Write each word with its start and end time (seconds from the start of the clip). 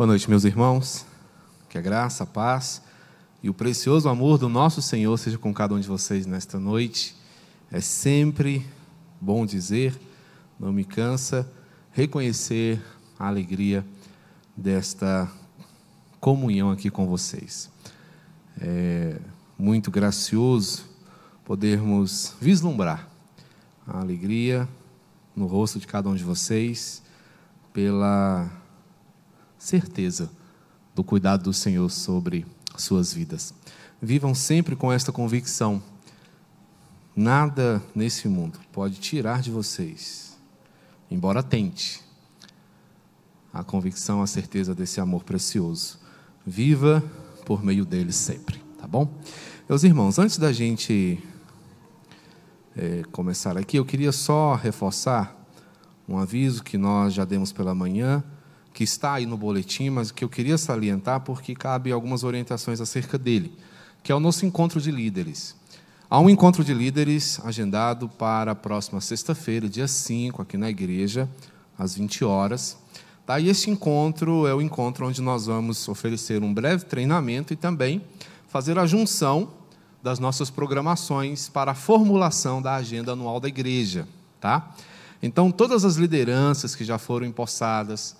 Boa 0.00 0.06
noite, 0.06 0.30
meus 0.30 0.44
irmãos. 0.44 1.04
Que 1.68 1.76
a 1.76 1.80
graça, 1.82 2.24
a 2.24 2.26
paz 2.26 2.80
e 3.42 3.50
o 3.50 3.52
precioso 3.52 4.08
amor 4.08 4.38
do 4.38 4.48
nosso 4.48 4.80
Senhor 4.80 5.14
seja 5.18 5.36
com 5.36 5.52
cada 5.52 5.74
um 5.74 5.78
de 5.78 5.86
vocês 5.86 6.24
nesta 6.24 6.58
noite. 6.58 7.14
É 7.70 7.82
sempre 7.82 8.66
bom 9.20 9.44
dizer, 9.44 9.94
não 10.58 10.72
me 10.72 10.86
cansa, 10.86 11.46
reconhecer 11.92 12.82
a 13.18 13.28
alegria 13.28 13.84
desta 14.56 15.30
comunhão 16.18 16.70
aqui 16.70 16.88
com 16.88 17.06
vocês. 17.06 17.70
É 18.58 19.20
muito 19.58 19.90
gracioso 19.90 20.86
podermos 21.44 22.34
vislumbrar 22.40 23.06
a 23.86 24.00
alegria 24.00 24.66
no 25.36 25.46
rosto 25.46 25.78
de 25.78 25.86
cada 25.86 26.08
um 26.08 26.14
de 26.14 26.24
vocês 26.24 27.02
pela 27.74 28.59
certeza 29.60 30.30
do 30.94 31.04
cuidado 31.04 31.44
do 31.44 31.52
Senhor 31.52 31.88
sobre 31.90 32.46
suas 32.76 33.12
vidas. 33.12 33.54
Vivam 34.02 34.34
sempre 34.34 34.74
com 34.74 34.90
esta 34.90 35.12
convicção: 35.12 35.80
nada 37.14 37.80
nesse 37.94 38.26
mundo 38.26 38.58
pode 38.72 38.96
tirar 38.96 39.42
de 39.42 39.50
vocês, 39.50 40.36
embora 41.10 41.42
tente, 41.42 42.00
a 43.52 43.62
convicção, 43.62 44.22
a 44.22 44.26
certeza 44.26 44.74
desse 44.74 45.00
amor 45.00 45.22
precioso. 45.22 46.00
Viva 46.46 47.04
por 47.44 47.62
meio 47.62 47.84
dele 47.84 48.12
sempre, 48.12 48.62
tá 48.78 48.86
bom? 48.86 49.12
Meus 49.68 49.84
irmãos, 49.84 50.18
antes 50.18 50.38
da 50.38 50.52
gente 50.52 51.22
é, 52.74 53.02
começar 53.12 53.58
aqui, 53.58 53.76
eu 53.76 53.84
queria 53.84 54.10
só 54.10 54.54
reforçar 54.54 55.36
um 56.08 56.16
aviso 56.16 56.64
que 56.64 56.78
nós 56.78 57.12
já 57.12 57.24
demos 57.24 57.52
pela 57.52 57.74
manhã 57.74 58.24
que 58.72 58.84
está 58.84 59.14
aí 59.14 59.26
no 59.26 59.36
boletim, 59.36 59.90
mas 59.90 60.10
que 60.10 60.24
eu 60.24 60.28
queria 60.28 60.56
salientar 60.56 61.20
porque 61.20 61.54
cabe 61.54 61.92
algumas 61.92 62.24
orientações 62.24 62.80
acerca 62.80 63.18
dele, 63.18 63.52
que 64.02 64.12
é 64.12 64.14
o 64.14 64.20
nosso 64.20 64.46
encontro 64.46 64.80
de 64.80 64.90
líderes. 64.90 65.56
Há 66.08 66.18
um 66.18 66.28
encontro 66.28 66.64
de 66.64 66.74
líderes 66.74 67.40
agendado 67.44 68.08
para 68.08 68.52
a 68.52 68.54
próxima 68.54 69.00
sexta-feira, 69.00 69.68
dia 69.68 69.86
5, 69.86 70.42
aqui 70.42 70.56
na 70.56 70.68
igreja, 70.68 71.28
às 71.78 71.94
20 71.94 72.24
horas. 72.24 72.76
Tá? 73.24 73.38
E 73.38 73.48
esse 73.48 73.70
encontro 73.70 74.44
é 74.46 74.52
o 74.52 74.60
encontro 74.60 75.06
onde 75.06 75.22
nós 75.22 75.46
vamos 75.46 75.88
oferecer 75.88 76.42
um 76.42 76.52
breve 76.52 76.84
treinamento 76.84 77.52
e 77.52 77.56
também 77.56 78.02
fazer 78.48 78.76
a 78.76 78.86
junção 78.86 79.52
das 80.02 80.18
nossas 80.18 80.50
programações 80.50 81.48
para 81.48 81.70
a 81.70 81.74
formulação 81.74 82.60
da 82.60 82.74
agenda 82.74 83.12
anual 83.12 83.38
da 83.38 83.46
igreja. 83.46 84.08
Tá? 84.40 84.74
Então, 85.22 85.50
todas 85.50 85.84
as 85.84 85.94
lideranças 85.94 86.74
que 86.74 86.84
já 86.84 86.98
foram 86.98 87.26
empossadas, 87.26 88.16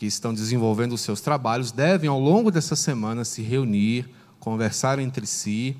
que 0.00 0.06
estão 0.06 0.32
desenvolvendo 0.32 0.94
os 0.94 1.02
seus 1.02 1.20
trabalhos 1.20 1.72
devem, 1.72 2.08
ao 2.08 2.18
longo 2.18 2.50
dessa 2.50 2.74
semana, 2.74 3.22
se 3.22 3.42
reunir, 3.42 4.08
conversar 4.38 4.98
entre 4.98 5.26
si. 5.26 5.76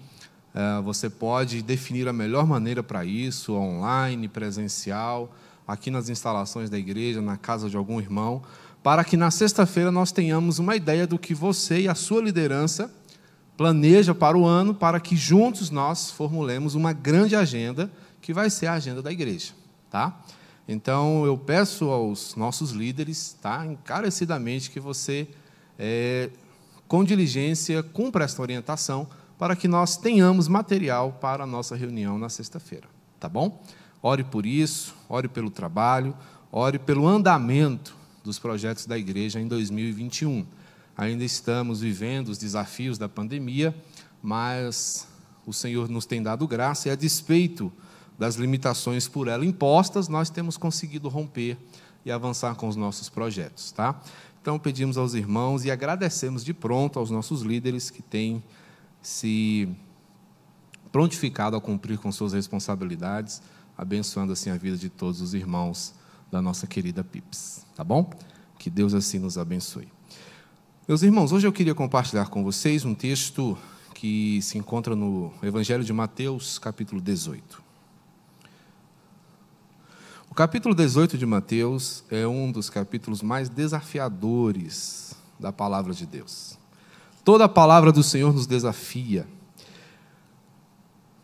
Eh, 0.54 0.82
você 0.84 1.08
pode 1.08 1.62
definir 1.62 2.06
a 2.06 2.12
melhor 2.12 2.46
maneira 2.46 2.82
para 2.82 3.02
isso, 3.02 3.54
online, 3.54 4.28
presencial, 4.28 5.34
aqui 5.66 5.90
nas 5.90 6.10
instalações 6.10 6.68
da 6.68 6.76
igreja, 6.76 7.22
na 7.22 7.38
casa 7.38 7.70
de 7.70 7.78
algum 7.78 7.98
irmão, 7.98 8.42
para 8.82 9.02
que 9.04 9.16
na 9.16 9.30
sexta-feira 9.30 9.90
nós 9.90 10.12
tenhamos 10.12 10.58
uma 10.58 10.76
ideia 10.76 11.06
do 11.06 11.18
que 11.18 11.32
você 11.32 11.80
e 11.80 11.88
a 11.88 11.94
sua 11.94 12.20
liderança 12.20 12.92
planeja 13.56 14.14
para 14.14 14.36
o 14.36 14.44
ano, 14.44 14.74
para 14.74 15.00
que 15.00 15.16
juntos 15.16 15.70
nós 15.70 16.10
formulemos 16.10 16.74
uma 16.74 16.92
grande 16.92 17.34
agenda, 17.34 17.90
que 18.20 18.34
vai 18.34 18.50
ser 18.50 18.66
a 18.66 18.74
agenda 18.74 19.00
da 19.00 19.10
igreja. 19.10 19.54
Tá? 19.90 20.14
Então, 20.72 21.26
eu 21.26 21.36
peço 21.36 21.86
aos 21.86 22.36
nossos 22.36 22.70
líderes, 22.70 23.36
tá, 23.42 23.66
encarecidamente, 23.66 24.70
que 24.70 24.78
você, 24.78 25.26
é, 25.76 26.30
com 26.86 27.02
diligência, 27.02 27.82
cumpra 27.82 28.24
esta 28.24 28.40
orientação 28.40 29.08
para 29.36 29.56
que 29.56 29.66
nós 29.66 29.96
tenhamos 29.96 30.46
material 30.46 31.18
para 31.20 31.42
a 31.42 31.46
nossa 31.46 31.74
reunião 31.74 32.20
na 32.20 32.28
sexta-feira. 32.28 32.86
Tá 33.18 33.28
bom? 33.28 33.60
Ore 34.00 34.22
por 34.22 34.46
isso, 34.46 34.94
ore 35.08 35.26
pelo 35.26 35.50
trabalho, 35.50 36.16
ore 36.52 36.78
pelo 36.78 37.04
andamento 37.04 37.96
dos 38.22 38.38
projetos 38.38 38.86
da 38.86 38.96
igreja 38.96 39.40
em 39.40 39.48
2021. 39.48 40.46
Ainda 40.96 41.24
estamos 41.24 41.80
vivendo 41.80 42.28
os 42.28 42.38
desafios 42.38 42.96
da 42.96 43.08
pandemia, 43.08 43.74
mas 44.22 45.04
o 45.44 45.52
Senhor 45.52 45.88
nos 45.88 46.06
tem 46.06 46.22
dado 46.22 46.46
graça 46.46 46.86
e, 46.86 46.92
a 46.92 46.94
despeito 46.94 47.72
das 48.20 48.34
limitações 48.34 49.08
por 49.08 49.28
ela 49.28 49.46
impostas, 49.46 50.06
nós 50.06 50.28
temos 50.28 50.58
conseguido 50.58 51.08
romper 51.08 51.56
e 52.04 52.12
avançar 52.12 52.54
com 52.54 52.68
os 52.68 52.76
nossos 52.76 53.08
projetos, 53.08 53.72
tá? 53.72 53.98
Então 54.42 54.58
pedimos 54.58 54.98
aos 54.98 55.14
irmãos 55.14 55.64
e 55.64 55.70
agradecemos 55.70 56.44
de 56.44 56.52
pronto 56.52 56.98
aos 56.98 57.10
nossos 57.10 57.40
líderes 57.40 57.88
que 57.88 58.02
têm 58.02 58.42
se 59.00 59.66
prontificado 60.92 61.56
a 61.56 61.60
cumprir 61.62 61.96
com 61.96 62.12
suas 62.12 62.34
responsabilidades, 62.34 63.40
abençoando 63.76 64.34
assim 64.34 64.50
a 64.50 64.56
vida 64.58 64.76
de 64.76 64.90
todos 64.90 65.22
os 65.22 65.32
irmãos 65.32 65.94
da 66.30 66.42
nossa 66.42 66.66
querida 66.66 67.02
PIPS, 67.02 67.64
tá 67.74 67.82
bom? 67.82 68.10
Que 68.58 68.68
Deus 68.68 68.92
assim 68.92 69.18
nos 69.18 69.38
abençoe. 69.38 69.88
Meus 70.86 71.02
irmãos, 71.02 71.32
hoje 71.32 71.46
eu 71.46 71.52
queria 71.54 71.74
compartilhar 71.74 72.28
com 72.28 72.44
vocês 72.44 72.84
um 72.84 72.94
texto 72.94 73.56
que 73.94 74.42
se 74.42 74.58
encontra 74.58 74.94
no 74.94 75.32
Evangelho 75.42 75.82
de 75.82 75.92
Mateus, 75.94 76.58
capítulo 76.58 77.00
18. 77.00 77.69
Capítulo 80.40 80.74
18 80.74 81.18
de 81.18 81.26
Mateus 81.26 82.02
é 82.10 82.26
um 82.26 82.50
dos 82.50 82.70
capítulos 82.70 83.20
mais 83.20 83.50
desafiadores 83.50 85.14
da 85.38 85.52
palavra 85.52 85.92
de 85.92 86.06
Deus. 86.06 86.58
Toda 87.22 87.44
a 87.44 87.48
palavra 87.48 87.92
do 87.92 88.02
Senhor 88.02 88.32
nos 88.32 88.46
desafia. 88.46 89.28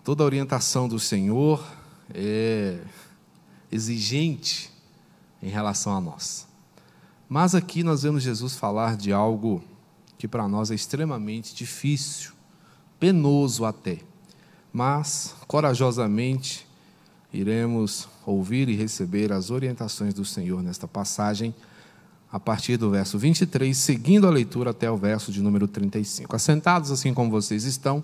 Toda 0.05 0.22
a 0.22 0.26
orientação 0.26 0.87
do 0.87 1.00
Senhor 1.00 1.66
é 2.12 2.78
exigente 3.72 4.71
em 5.43 5.49
relação 5.49 5.97
a 5.97 6.00
nós. 6.03 6.47
Mas 7.26 7.55
aqui 7.55 7.82
nós 7.82 8.03
vemos 8.03 8.22
Jesus 8.22 8.55
falar 8.55 8.99
de 8.99 9.15
algo 9.15 9.65
que 10.19 10.28
para 10.28 10.47
nós 10.47 10.71
é 10.71 10.75
extremamente 10.75 11.55
difícil, 11.55 12.32
penoso 13.00 13.65
até, 13.65 14.00
mas 14.71 15.34
corajosamente 15.47 16.66
iremos 17.32 18.09
ouvir 18.25 18.69
e 18.69 18.75
receber 18.75 19.32
as 19.32 19.50
orientações 19.50 20.14
do 20.14 20.25
Senhor 20.25 20.62
nesta 20.62 20.88
passagem, 20.88 21.54
a 22.31 22.41
partir 22.41 22.76
do 22.76 22.91
verso 22.91 23.19
23, 23.19 23.76
seguindo 23.76 24.26
a 24.26 24.31
leitura 24.31 24.70
até 24.70 24.91
o 24.91 24.97
verso 24.97 25.31
de 25.31 25.41
número 25.41 25.69
35. 25.69 26.34
Assentados 26.34 26.91
assim 26.91 27.14
como 27.14 27.31
vocês 27.31 27.64
estão, 27.64 28.03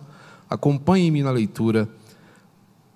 acompanhem-me 0.48 1.22
na 1.22 1.30
leitura 1.30 1.88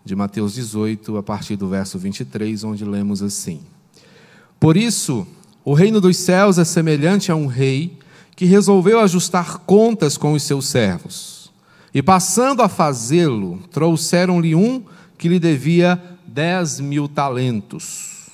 de 0.05 0.15
Mateus 0.15 0.55
18, 0.55 1.17
a 1.17 1.23
partir 1.23 1.57
do 1.57 1.69
verso 1.69 1.99
23, 1.99 2.63
onde 2.65 2.85
lemos 2.85 3.23
assim: 3.23 3.61
Por 4.61 4.77
isso, 4.77 5.27
o 5.65 5.75
reino 5.75 6.01
dos 6.01 6.17
céus 6.17 6.59
é 6.59 6.65
semelhante 6.65 7.33
a 7.33 7.35
um 7.35 7.47
rei 7.47 7.99
que 8.37 8.45
resolveu 8.45 9.01
ajustar 9.01 9.59
contas 9.61 10.17
com 10.17 10.33
os 10.33 10.43
seus 10.43 10.67
servos. 10.67 11.51
E 11.93 12.03
passando 12.03 12.63
a 12.63 12.69
fazê-lo, 12.69 13.59
trouxeram-lhe 13.73 14.55
um 14.55 14.85
que 15.19 15.29
lhe 15.29 15.41
devia 15.41 16.01
dez 16.37 16.79
mil 16.81 17.09
talentos. 17.09 18.27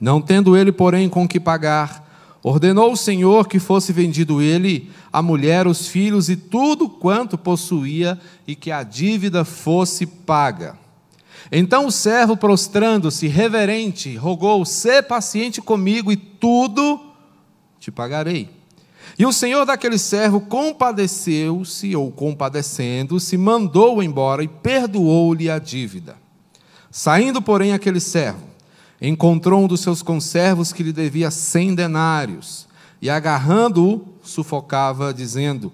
Não 0.00 0.22
tendo 0.22 0.56
ele, 0.56 0.72
porém, 0.72 1.06
com 1.06 1.28
que 1.28 1.38
pagar, 1.38 2.38
ordenou 2.42 2.92
o 2.92 2.96
Senhor 2.96 3.46
que 3.46 3.58
fosse 3.58 3.92
vendido 3.92 4.40
ele, 4.40 4.90
a 5.12 5.20
mulher, 5.20 5.66
os 5.66 5.86
filhos 5.86 6.30
e 6.30 6.36
tudo 6.36 6.88
quanto 6.88 7.36
possuía, 7.36 8.18
e 8.46 8.56
que 8.56 8.72
a 8.72 8.82
dívida 8.82 9.44
fosse 9.44 10.06
paga. 10.06 10.78
Então 11.52 11.84
o 11.84 11.92
servo, 11.92 12.38
prostrando-se, 12.38 13.28
reverente, 13.28 14.16
rogou: 14.16 14.64
Sê 14.64 15.02
paciente 15.02 15.60
comigo 15.60 16.10
e 16.10 16.16
tudo 16.16 16.98
te 17.78 17.90
pagarei. 17.90 18.48
E 19.18 19.26
o 19.26 19.32
senhor 19.32 19.66
daquele 19.66 19.98
servo 19.98 20.40
compadeceu-se, 20.40 21.94
ou 21.94 22.10
compadecendo-se, 22.10 23.36
mandou-o 23.36 24.02
embora 24.02 24.42
e 24.42 24.48
perdoou-lhe 24.48 25.50
a 25.50 25.58
dívida. 25.58 26.21
Saindo, 26.94 27.40
porém, 27.40 27.72
aquele 27.72 28.00
servo, 28.00 28.46
encontrou 29.00 29.64
um 29.64 29.66
dos 29.66 29.80
seus 29.80 30.02
conservos 30.02 30.74
que 30.74 30.82
lhe 30.82 30.92
devia 30.92 31.30
cem 31.30 31.74
denários, 31.74 32.68
e 33.00 33.08
agarrando-o, 33.08 34.06
sufocava, 34.22 35.12
dizendo: 35.12 35.72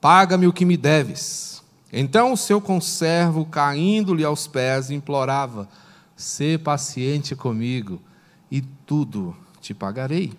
Paga-me 0.00 0.46
o 0.46 0.52
que 0.52 0.64
me 0.64 0.76
deves. 0.76 1.60
Então 1.92 2.32
o 2.32 2.36
seu 2.36 2.60
conservo, 2.60 3.44
caindo-lhe 3.44 4.24
aos 4.24 4.46
pés, 4.46 4.88
implorava: 4.88 5.68
Sê 6.14 6.56
paciente 6.56 7.34
comigo, 7.34 8.00
e 8.48 8.60
tudo 8.60 9.36
te 9.60 9.74
pagarei. 9.74 10.32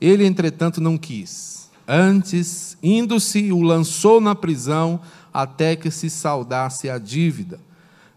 Ele, 0.00 0.24
entretanto, 0.24 0.80
não 0.80 0.96
quis. 0.96 1.70
Antes, 1.86 2.78
indo-se, 2.82 3.52
o 3.52 3.60
lançou 3.60 4.18
na 4.18 4.34
prisão 4.34 4.98
até 5.32 5.76
que 5.76 5.90
se 5.90 6.08
saudasse 6.08 6.88
a 6.88 6.96
dívida. 6.96 7.60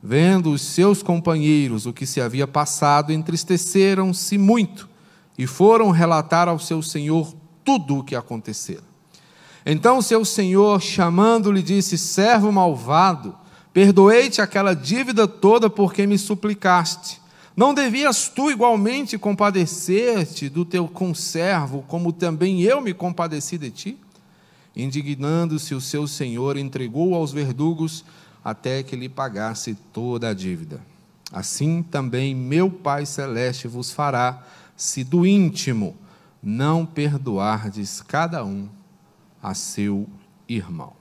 Vendo 0.07 0.51
os 0.51 0.61
seus 0.61 1.01
companheiros 1.01 1.87
o 1.87 1.93
que 1.93 2.05
se 2.05 2.21
havia 2.21 2.45
passado, 2.45 3.11
entristeceram-se 3.11 4.37
muito 4.37 4.87
e 5.35 5.47
foram 5.47 5.89
relatar 5.89 6.47
ao 6.47 6.59
seu 6.59 6.79
senhor 6.83 7.33
tudo 7.63 7.97
o 7.97 8.03
que 8.03 8.15
acontecera. 8.15 8.83
Então 9.65 10.03
seu 10.03 10.23
senhor, 10.23 10.79
chamando-lhe, 10.79 11.63
disse: 11.63 11.97
Servo 11.97 12.51
malvado, 12.51 13.35
perdoei-te 13.73 14.43
aquela 14.43 14.75
dívida 14.75 15.27
toda 15.27 15.71
porque 15.71 16.05
me 16.05 16.19
suplicaste. 16.19 17.19
Não 17.57 17.73
devias 17.73 18.29
tu 18.29 18.51
igualmente 18.51 19.17
compadecer-te 19.17 20.49
do 20.49 20.63
teu 20.63 20.87
conservo, 20.87 21.83
como 21.87 22.13
também 22.13 22.61
eu 22.61 22.79
me 22.79 22.93
compadeci 22.93 23.57
de 23.57 23.71
ti? 23.71 23.97
Indignando-se 24.75 25.73
o 25.73 25.81
seu 25.81 26.05
senhor, 26.05 26.57
entregou 26.57 27.15
aos 27.15 27.31
verdugos 27.31 28.05
até 28.45 28.83
que 28.83 28.95
lhe 28.95 29.09
pagasse 29.09 29.73
toda 29.91 30.29
a 30.29 30.33
dívida. 30.35 30.79
Assim 31.31 31.81
também 31.81 32.35
meu 32.35 32.69
Pai 32.69 33.03
celeste 33.03 33.67
vos 33.67 33.91
fará, 33.91 34.45
se 34.77 35.03
do 35.03 35.25
íntimo 35.25 35.97
não 36.43 36.85
perdoardes 36.85 38.01
cada 38.01 38.45
um 38.45 38.69
a 39.41 39.55
seu 39.55 40.07
irmão. 40.47 40.93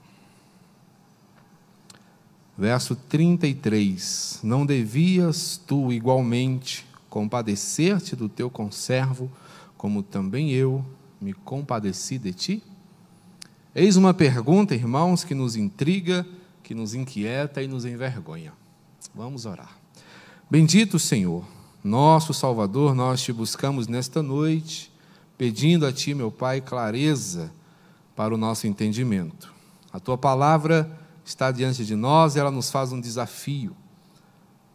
Verso 2.57 2.95
33: 2.95 4.39
Não 4.41 4.65
devias 4.65 5.61
tu 5.67 5.93
igualmente 5.93 6.83
compadecer-te 7.11 8.15
do 8.15 8.27
teu 8.27 8.49
conservo, 8.49 9.31
como 9.77 10.01
também 10.01 10.49
eu 10.51 10.83
me 11.21 11.33
compadeci 11.33 12.17
de 12.17 12.33
ti? 12.33 12.63
Eis 13.75 13.97
uma 13.97 14.13
pergunta, 14.13 14.73
irmãos, 14.73 15.23
que 15.23 15.35
nos 15.35 15.55
intriga, 15.55 16.25
que 16.65 16.73
nos 16.73 16.95
inquieta 16.95 17.61
e 17.61 17.67
nos 17.67 17.85
envergonha. 17.85 18.51
Vamos 19.13 19.45
orar. 19.45 19.77
Bendito 20.49 20.97
Senhor, 20.97 21.45
nosso 21.83 22.33
Salvador, 22.33 22.95
nós 22.95 23.21
te 23.21 23.31
buscamos 23.31 23.87
nesta 23.87 24.23
noite, 24.23 24.91
pedindo 25.37 25.85
a 25.85 25.93
Ti, 25.93 26.15
meu 26.15 26.31
Pai, 26.31 26.61
clareza 26.61 27.53
para 28.15 28.33
o 28.33 28.37
nosso 28.37 28.65
entendimento. 28.65 29.53
A 29.93 29.99
Tua 29.99 30.17
palavra 30.17 30.99
está 31.23 31.51
diante 31.51 31.85
de 31.85 31.95
nós 31.95 32.35
e 32.35 32.39
ela 32.39 32.49
nos 32.49 32.71
faz 32.71 32.91
um 32.91 32.99
desafio. 32.99 33.75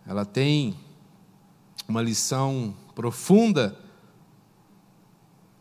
Ela 0.06 0.24
tem 0.24 0.76
uma 1.88 2.00
lição 2.00 2.72
profunda 2.94 3.76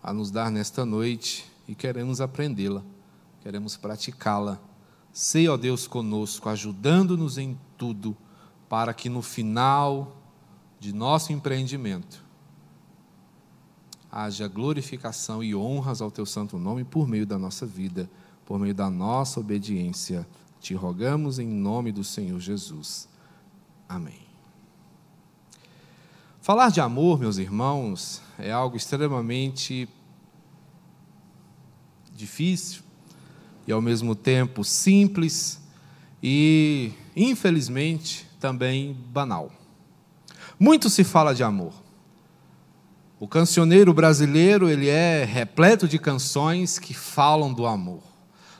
a 0.03 0.13
nos 0.13 0.29
dar 0.29 0.51
nesta 0.51 0.85
noite 0.85 1.45
e 1.67 1.73
queremos 1.73 2.21
aprendê-la 2.21 2.83
queremos 3.41 3.77
praticá-la. 3.77 4.59
Sei, 5.11 5.47
ó 5.47 5.57
Deus, 5.57 5.87
conosco, 5.87 6.49
ajudando-nos 6.49 7.37
em 7.37 7.57
tudo, 7.77 8.15
para 8.67 8.93
que 8.93 9.09
no 9.09 9.21
final 9.21 10.15
de 10.79 10.93
nosso 10.93 11.33
empreendimento 11.33 12.23
haja 14.11 14.47
glorificação 14.47 15.43
e 15.43 15.55
honras 15.55 16.01
ao 16.01 16.09
teu 16.09 16.25
santo 16.25 16.57
nome 16.57 16.83
por 16.83 17.07
meio 17.07 17.25
da 17.25 17.37
nossa 17.37 17.65
vida, 17.65 18.09
por 18.45 18.59
meio 18.59 18.73
da 18.73 18.89
nossa 18.89 19.39
obediência. 19.39 20.27
Te 20.59 20.73
rogamos 20.73 21.39
em 21.39 21.47
nome 21.47 21.91
do 21.91 22.03
Senhor 22.03 22.39
Jesus. 22.39 23.07
Amém. 23.87 24.27
Falar 26.41 26.69
de 26.69 26.81
amor, 26.81 27.19
meus 27.19 27.37
irmãos, 27.37 28.21
é 28.37 28.51
algo 28.51 28.75
extremamente 28.75 29.87
difícil, 32.11 32.83
e 33.69 33.71
ao 33.71 33.83
mesmo 33.83 34.15
tempo 34.15 34.63
simples 34.63 35.61
e, 36.23 36.91
infelizmente, 37.15 38.25
também 38.39 38.97
banal. 39.11 39.51
Muito 40.59 40.89
se 40.89 41.03
fala 41.03 41.35
de 41.35 41.43
amor. 41.43 41.71
O 43.19 43.27
cancioneiro 43.27 43.93
brasileiro, 43.93 44.67
ele 44.67 44.87
é 44.87 45.23
repleto 45.23 45.87
de 45.87 45.99
canções 45.99 46.79
que 46.79 46.95
falam 46.95 47.53
do 47.53 47.67
amor. 47.67 48.01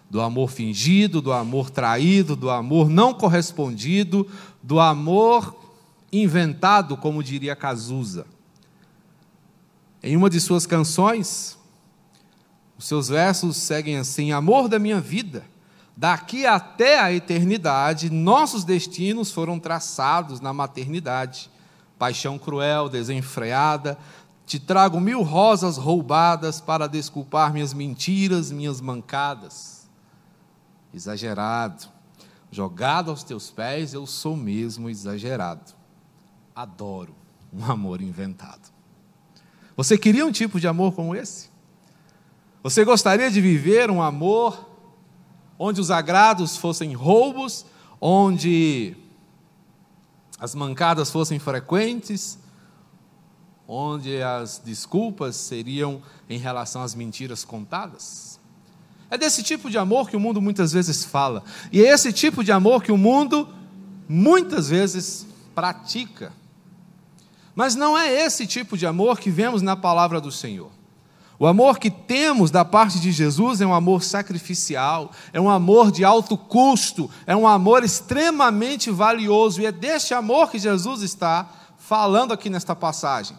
Do 0.07 0.21
amor 0.21 0.51
fingido, 0.51 1.23
do 1.23 1.33
amor 1.33 1.71
traído, 1.71 2.35
do 2.35 2.51
amor 2.51 2.87
não 2.87 3.11
correspondido, 3.11 4.27
do 4.61 4.79
amor 4.79 5.59
inventado, 6.13 6.95
como 6.95 7.23
diria 7.23 7.55
Cazuza. 7.55 8.27
Em 10.03 10.15
uma 10.15 10.29
de 10.29 10.39
suas 10.39 10.67
canções, 10.67 11.57
os 12.79 12.87
seus 12.87 13.09
versos 13.09 13.57
seguem 13.57 13.97
assim: 13.97 14.31
Amor 14.31 14.69
da 14.69 14.79
minha 14.79 15.01
vida, 15.01 15.45
daqui 15.97 16.45
até 16.45 16.97
a 16.97 17.11
eternidade, 17.11 18.09
nossos 18.09 18.63
destinos 18.63 19.33
foram 19.33 19.59
traçados 19.59 20.39
na 20.39 20.53
maternidade. 20.53 21.51
Paixão 21.99 22.39
cruel, 22.39 22.87
desenfreada, 22.87 23.97
te 24.45 24.57
trago 24.57 24.97
mil 25.01 25.21
rosas 25.21 25.75
roubadas 25.75 26.61
para 26.61 26.87
desculpar 26.87 27.51
minhas 27.51 27.73
mentiras, 27.73 28.49
minhas 28.49 28.79
mancadas. 28.79 29.89
Exagerado, 30.93 31.85
jogado 32.49 33.11
aos 33.11 33.23
teus 33.23 33.51
pés, 33.51 33.93
eu 33.93 34.07
sou 34.07 34.37
mesmo 34.37 34.89
exagerado. 34.89 35.73
Adoro 36.55 37.13
um 37.51 37.65
amor 37.65 38.01
inventado. 38.01 38.71
Você 39.75 39.97
queria 39.97 40.25
um 40.25 40.31
tipo 40.31 40.61
de 40.61 40.67
amor 40.67 40.93
como 40.93 41.13
esse? 41.13 41.48
Você 42.61 42.83
gostaria 42.83 43.31
de 43.31 43.39
viver 43.39 43.89
um 43.89 44.01
amor 44.01 44.67
onde 45.57 45.79
os 45.79 45.89
agrados 45.89 46.57
fossem 46.57 46.93
roubos, 46.93 47.65
onde 48.01 48.97
as 50.37 50.53
mancadas 50.53 51.09
fossem 51.09 51.39
frequentes, 51.39 52.37
onde 53.65 54.21
as 54.21 54.61
desculpas 54.63 55.37
seriam 55.37 56.01
em 56.29 56.37
relação 56.37 56.81
às 56.81 56.93
mentiras 56.93 57.45
contadas? 57.45 58.39
É 59.09 59.17
desse 59.17 59.41
tipo 59.41 59.69
de 59.69 59.77
amor 59.77 60.09
que 60.09 60.17
o 60.17 60.19
mundo 60.19 60.41
muitas 60.41 60.73
vezes 60.73 61.05
fala, 61.05 61.43
e 61.71 61.81
é 61.81 61.89
esse 61.89 62.11
tipo 62.11 62.43
de 62.43 62.51
amor 62.51 62.83
que 62.83 62.91
o 62.91 62.97
mundo 62.97 63.47
muitas 64.07 64.69
vezes 64.69 65.25
pratica. 65.55 66.33
Mas 67.55 67.73
não 67.73 67.97
é 67.97 68.25
esse 68.25 68.45
tipo 68.45 68.77
de 68.77 68.85
amor 68.85 69.17
que 69.17 69.29
vemos 69.29 69.61
na 69.61 69.77
palavra 69.77 70.19
do 70.19 70.31
Senhor. 70.31 70.78
O 71.39 71.47
amor 71.47 71.79
que 71.79 71.89
temos 71.89 72.51
da 72.51 72.65
parte 72.65 72.99
de 72.99 73.13
Jesus 73.13 73.61
é 73.61 73.65
um 73.65 73.73
amor 73.73 74.03
sacrificial, 74.03 75.09
é 75.31 75.39
um 75.39 75.49
amor 75.49 75.89
de 75.89 76.03
alto 76.03 76.37
custo, 76.37 77.09
é 77.25 77.33
um 77.33 77.47
amor 77.47 77.81
extremamente 77.81 78.91
valioso, 78.91 79.61
e 79.61 79.65
é 79.65 79.71
deste 79.71 80.13
amor 80.13 80.51
que 80.51 80.59
Jesus 80.59 81.01
está 81.01 81.49
falando 81.77 82.33
aqui 82.33 82.49
nesta 82.49 82.75
passagem. 82.75 83.37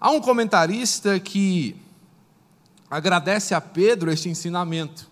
Há 0.00 0.10
um 0.10 0.20
comentarista 0.20 1.20
que 1.20 1.76
agradece 2.90 3.54
a 3.54 3.60
Pedro 3.60 4.10
este 4.10 4.30
ensinamento. 4.30 5.10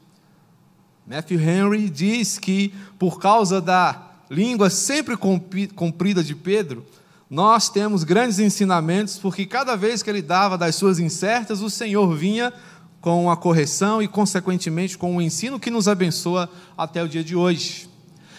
Matthew 1.07 1.41
Henry 1.41 1.91
diz 1.91 2.39
que, 2.39 2.75
por 2.99 3.21
causa 3.21 3.61
da 3.61 4.01
língua 4.31 4.71
sempre 4.71 5.15
comprida 5.15 6.25
de 6.25 6.35
Pedro, 6.35 6.87
nós 7.33 7.71
temos 7.71 8.05
grandes 8.05 8.39
ensinamentos, 8.39 9.17
porque 9.17 9.47
cada 9.47 9.75
vez 9.75 10.03
que 10.03 10.11
ele 10.11 10.21
dava 10.21 10.59
das 10.59 10.75
suas 10.75 10.99
incertas, 10.99 11.63
o 11.63 11.71
Senhor 11.71 12.15
vinha 12.15 12.53
com 13.01 13.31
a 13.31 13.37
correção 13.39 14.03
e, 14.03 14.07
consequentemente, 14.07 14.99
com 14.99 15.17
o 15.17 15.23
ensino 15.23 15.59
que 15.59 15.71
nos 15.71 15.89
abençoa 15.89 16.47
até 16.77 17.03
o 17.03 17.09
dia 17.09 17.25
de 17.25 17.35
hoje. 17.35 17.89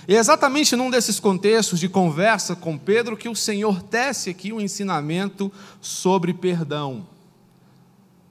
E 0.07 0.15
é 0.15 0.19
exatamente 0.19 0.75
num 0.75 0.91
desses 0.91 1.19
contextos 1.19 1.79
de 1.79 1.89
conversa 1.89 2.55
com 2.55 2.77
Pedro 2.77 3.17
que 3.17 3.27
o 3.27 3.35
Senhor 3.35 3.81
tece 3.81 4.29
aqui 4.29 4.53
um 4.53 4.61
ensinamento 4.61 5.51
sobre 5.81 6.31
perdão, 6.31 7.07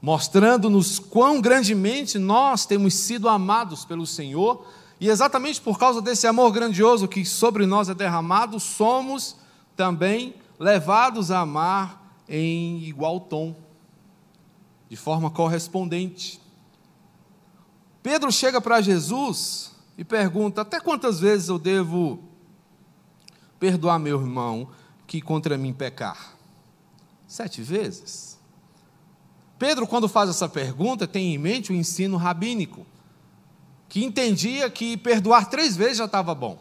mostrando-nos 0.01 1.01
quão 1.01 1.41
grandemente 1.41 2.21
nós 2.21 2.67
temos 2.67 2.95
sido 2.95 3.29
amados 3.29 3.85
pelo 3.85 4.07
Senhor, 4.07 4.65
e 5.01 5.09
exatamente 5.09 5.61
por 5.61 5.77
causa 5.77 6.01
desse 6.01 6.29
amor 6.29 6.53
grandioso 6.53 7.09
que 7.09 7.25
sobre 7.25 7.67
nós 7.67 7.89
é 7.89 7.95
derramado, 7.95 8.61
somos 8.61 9.35
também 9.77 10.37
levados 10.59 11.31
a 11.31 11.41
amar 11.41 12.17
em 12.29 12.83
igual 12.85 13.21
tom, 13.21 13.55
de 14.89 14.97
forma 14.97 15.31
correspondente. 15.31 16.41
Pedro 18.03 18.33
chega 18.33 18.61
para 18.61 18.81
Jesus 18.81 19.73
e 19.97 20.05
pergunta: 20.05 20.63
Até 20.63 20.81
quantas 20.81 21.21
vezes 21.21 21.49
eu 21.49 21.59
devo 21.59 22.23
perdoar 23.59 23.99
meu 23.99 24.21
irmão 24.21 24.69
que 25.07 25.21
contra 25.21 25.57
mim 25.57 25.73
pecar? 25.73 26.37
Sete 27.27 27.63
vezes? 27.63 28.39
Pedro, 29.59 29.87
quando 29.87 30.09
faz 30.09 30.29
essa 30.29 30.49
pergunta, 30.49 31.07
tem 31.07 31.35
em 31.35 31.39
mente 31.39 31.71
o 31.71 31.75
ensino 31.75 32.17
rabínico, 32.17 32.85
que 33.89 34.05
entendia 34.05 34.69
que 34.69 34.97
perdoar 34.97 35.49
três 35.49 35.77
vezes 35.77 35.99
já 35.99 36.07
estava 36.07 36.35
bom. 36.35 36.59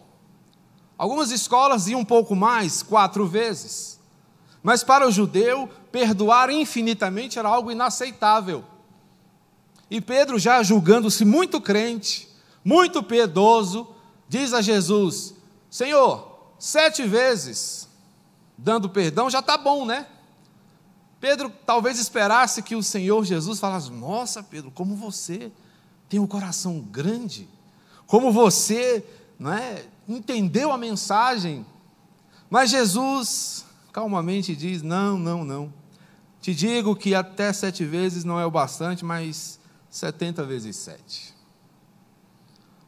Algumas 1.01 1.31
escolas 1.31 1.87
iam 1.87 2.01
um 2.01 2.05
pouco 2.05 2.35
mais, 2.35 2.83
quatro 2.83 3.25
vezes. 3.25 3.99
Mas 4.61 4.83
para 4.83 5.07
o 5.07 5.11
judeu, 5.11 5.67
perdoar 5.91 6.51
infinitamente 6.51 7.39
era 7.39 7.49
algo 7.49 7.71
inaceitável. 7.71 8.63
E 9.89 9.99
Pedro, 9.99 10.37
já 10.37 10.61
julgando-se 10.61 11.25
muito 11.25 11.59
crente, 11.59 12.29
muito 12.63 13.01
piedoso, 13.01 13.87
diz 14.29 14.53
a 14.53 14.61
Jesus: 14.61 15.33
Senhor, 15.71 16.53
sete 16.59 17.01
vezes 17.01 17.89
dando 18.55 18.87
perdão 18.87 19.27
já 19.27 19.39
está 19.39 19.57
bom, 19.57 19.87
né? 19.87 20.05
Pedro 21.19 21.51
talvez 21.65 21.97
esperasse 21.97 22.61
que 22.61 22.75
o 22.75 22.83
Senhor 22.83 23.25
Jesus 23.25 23.59
falasse: 23.59 23.89
Nossa, 23.89 24.43
Pedro, 24.43 24.69
como 24.69 24.95
você 24.95 25.51
tem 26.07 26.19
um 26.19 26.27
coração 26.27 26.79
grande, 26.79 27.49
como 28.05 28.31
você 28.31 29.03
não 29.41 29.51
é, 29.51 29.85
entendeu 30.07 30.71
a 30.71 30.77
mensagem. 30.77 31.65
Mas 32.47 32.69
Jesus 32.69 33.65
calmamente 33.91 34.55
diz: 34.55 34.83
Não, 34.83 35.17
não, 35.17 35.43
não. 35.43 35.73
Te 36.39 36.53
digo 36.53 36.95
que 36.95 37.15
até 37.15 37.51
sete 37.51 37.83
vezes 37.83 38.23
não 38.23 38.39
é 38.39 38.45
o 38.45 38.51
bastante, 38.51 39.03
mas 39.03 39.59
setenta 39.89 40.43
vezes 40.43 40.75
sete. 40.75 41.33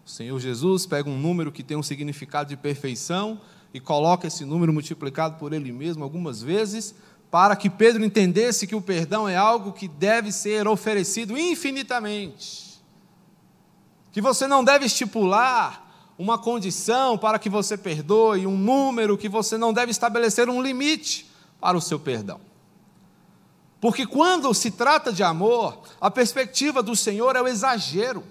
O 0.05 0.10
Senhor 0.10 0.39
Jesus 0.39 0.86
pega 0.86 1.10
um 1.10 1.17
número 1.17 1.51
que 1.51 1.63
tem 1.63 1.75
um 1.75 1.81
significado 1.81 2.50
de 2.50 2.57
perfeição 2.57 3.41
e 3.74 3.79
coloca 3.79 4.27
esse 4.27 4.45
número 4.45 4.72
multiplicado 4.72 5.39
por 5.39 5.53
ele 5.53 5.72
mesmo 5.72 6.03
algumas 6.03 6.43
vezes, 6.43 6.93
para 7.31 7.55
que 7.55 7.67
Pedro 7.67 8.05
entendesse 8.05 8.67
que 8.67 8.75
o 8.75 8.81
perdão 8.81 9.27
é 9.27 9.36
algo 9.36 9.74
que 9.74 9.88
deve 9.88 10.31
ser 10.31 10.67
oferecido 10.67 11.36
infinitamente. 11.36 12.79
Que 14.12 14.22
você 14.22 14.45
não 14.45 14.63
deve 14.63 14.86
estipular 14.86 15.83
uma 16.17 16.38
condição 16.38 17.17
para 17.17 17.39
que 17.39 17.50
você 17.50 17.77
perdoe, 17.77 18.46
um 18.46 18.58
número, 18.58 19.17
que 19.17 19.27
você 19.27 19.58
não 19.58 19.74
deve 19.74 19.91
estabelecer 19.91 20.50
um 20.50 20.62
limite 20.62 21.29
para 21.60 21.77
o 21.77 21.82
seu 21.82 22.00
perdão. 22.00 22.39
Porque 23.82 24.05
quando 24.05 24.53
se 24.53 24.72
trata 24.72 25.12
de 25.12 25.24
amor, 25.24 25.82
a 26.00 26.10
perspectiva 26.10 26.82
do 26.82 26.96
Senhor 26.96 27.36
é 27.36 27.41
o 27.41 27.48
exagero. 27.48 28.24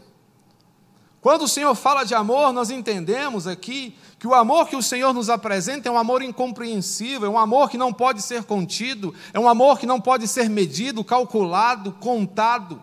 Quando 1.21 1.43
o 1.43 1.49
Senhor 1.49 1.75
fala 1.75 2.05
de 2.05 2.15
amor, 2.15 2.53
nós 2.53 2.71
entendemos 2.71 3.47
aqui 3.47 3.97
que 4.19 4.27
o 4.27 4.35
amor 4.35 4.67
que 4.69 4.77
o 4.77 4.83
Senhor 4.83 5.12
nos 5.12 5.29
apresenta 5.29 5.89
é 5.89 5.93
um 5.93 5.99
amor 5.99 6.23
incompreensível, 6.23 7.27
é 7.27 7.31
um 7.31 7.39
amor 7.39 7.69
que 7.69 7.77
não 7.77 7.93
pode 7.93 8.23
ser 8.23 8.45
contido, 8.45 9.15
é 9.33 9.39
um 9.39 9.49
amor 9.49 9.79
que 9.79 9.87
não 9.87 10.01
pode 10.01 10.27
ser 10.27 10.49
medido, 10.49 11.05
calculado, 11.05 11.93
contado. 11.93 12.83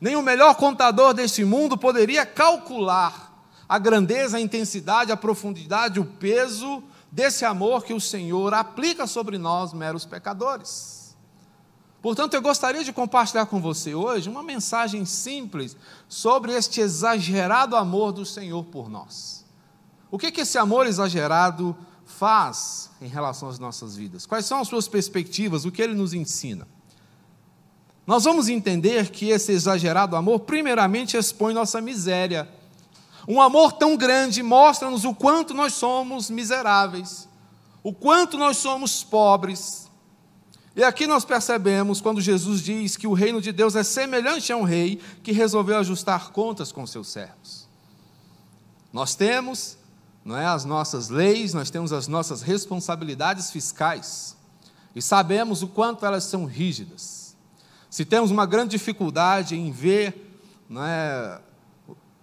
Nem 0.00 0.14
o 0.14 0.22
melhor 0.22 0.54
contador 0.54 1.12
deste 1.12 1.44
mundo 1.44 1.76
poderia 1.76 2.24
calcular 2.24 3.25
a 3.68 3.78
grandeza, 3.78 4.36
a 4.36 4.40
intensidade, 4.40 5.12
a 5.12 5.16
profundidade, 5.16 6.00
o 6.00 6.04
peso 6.04 6.82
desse 7.10 7.44
amor 7.44 7.84
que 7.84 7.94
o 7.94 8.00
Senhor 8.00 8.54
aplica 8.54 9.06
sobre 9.06 9.38
nós, 9.38 9.72
meros 9.72 10.04
pecadores. 10.04 11.16
Portanto, 12.02 12.34
eu 12.34 12.42
gostaria 12.42 12.84
de 12.84 12.92
compartilhar 12.92 13.46
com 13.46 13.60
você 13.60 13.94
hoje 13.94 14.28
uma 14.28 14.42
mensagem 14.42 15.04
simples 15.04 15.76
sobre 16.08 16.52
este 16.52 16.80
exagerado 16.80 17.74
amor 17.74 18.12
do 18.12 18.24
Senhor 18.24 18.62
por 18.64 18.88
nós. 18.88 19.44
O 20.10 20.18
que, 20.18 20.30
que 20.30 20.42
esse 20.42 20.56
amor 20.56 20.86
exagerado 20.86 21.76
faz 22.04 22.90
em 23.00 23.08
relação 23.08 23.48
às 23.48 23.58
nossas 23.58 23.96
vidas? 23.96 24.24
Quais 24.24 24.46
são 24.46 24.60
as 24.60 24.68
suas 24.68 24.86
perspectivas? 24.86 25.64
O 25.64 25.72
que 25.72 25.82
ele 25.82 25.94
nos 25.94 26.14
ensina? 26.14 26.68
Nós 28.06 28.22
vamos 28.22 28.48
entender 28.48 29.10
que 29.10 29.30
esse 29.30 29.50
exagerado 29.50 30.14
amor, 30.14 30.40
primeiramente, 30.40 31.16
expõe 31.16 31.52
nossa 31.52 31.80
miséria. 31.80 32.48
Um 33.26 33.40
amor 33.40 33.72
tão 33.72 33.96
grande 33.96 34.42
mostra-nos 34.42 35.04
o 35.04 35.14
quanto 35.14 35.52
nós 35.52 35.74
somos 35.74 36.30
miseráveis, 36.30 37.28
o 37.82 37.92
quanto 37.92 38.38
nós 38.38 38.56
somos 38.56 39.02
pobres, 39.02 39.86
e 40.76 40.84
aqui 40.84 41.06
nós 41.06 41.24
percebemos 41.24 42.02
quando 42.02 42.20
Jesus 42.20 42.60
diz 42.60 42.98
que 42.98 43.06
o 43.06 43.14
reino 43.14 43.40
de 43.40 43.50
Deus 43.50 43.74
é 43.74 43.82
semelhante 43.82 44.52
a 44.52 44.56
um 44.58 44.62
rei 44.62 45.00
que 45.22 45.32
resolveu 45.32 45.78
ajustar 45.78 46.32
contas 46.32 46.70
com 46.70 46.86
seus 46.86 47.08
servos. 47.08 47.66
Nós 48.92 49.14
temos 49.14 49.78
não 50.22 50.36
é, 50.36 50.44
as 50.44 50.66
nossas 50.66 51.08
leis, 51.08 51.54
nós 51.54 51.70
temos 51.70 51.94
as 51.94 52.06
nossas 52.06 52.42
responsabilidades 52.42 53.50
fiscais 53.50 54.36
e 54.94 55.00
sabemos 55.00 55.62
o 55.62 55.68
quanto 55.68 56.04
elas 56.04 56.24
são 56.24 56.44
rígidas. 56.44 57.34
Se 57.88 58.04
temos 58.04 58.30
uma 58.30 58.44
grande 58.44 58.72
dificuldade 58.72 59.56
em 59.56 59.70
ver 59.70 60.38
não 60.68 60.84
é, 60.84 61.40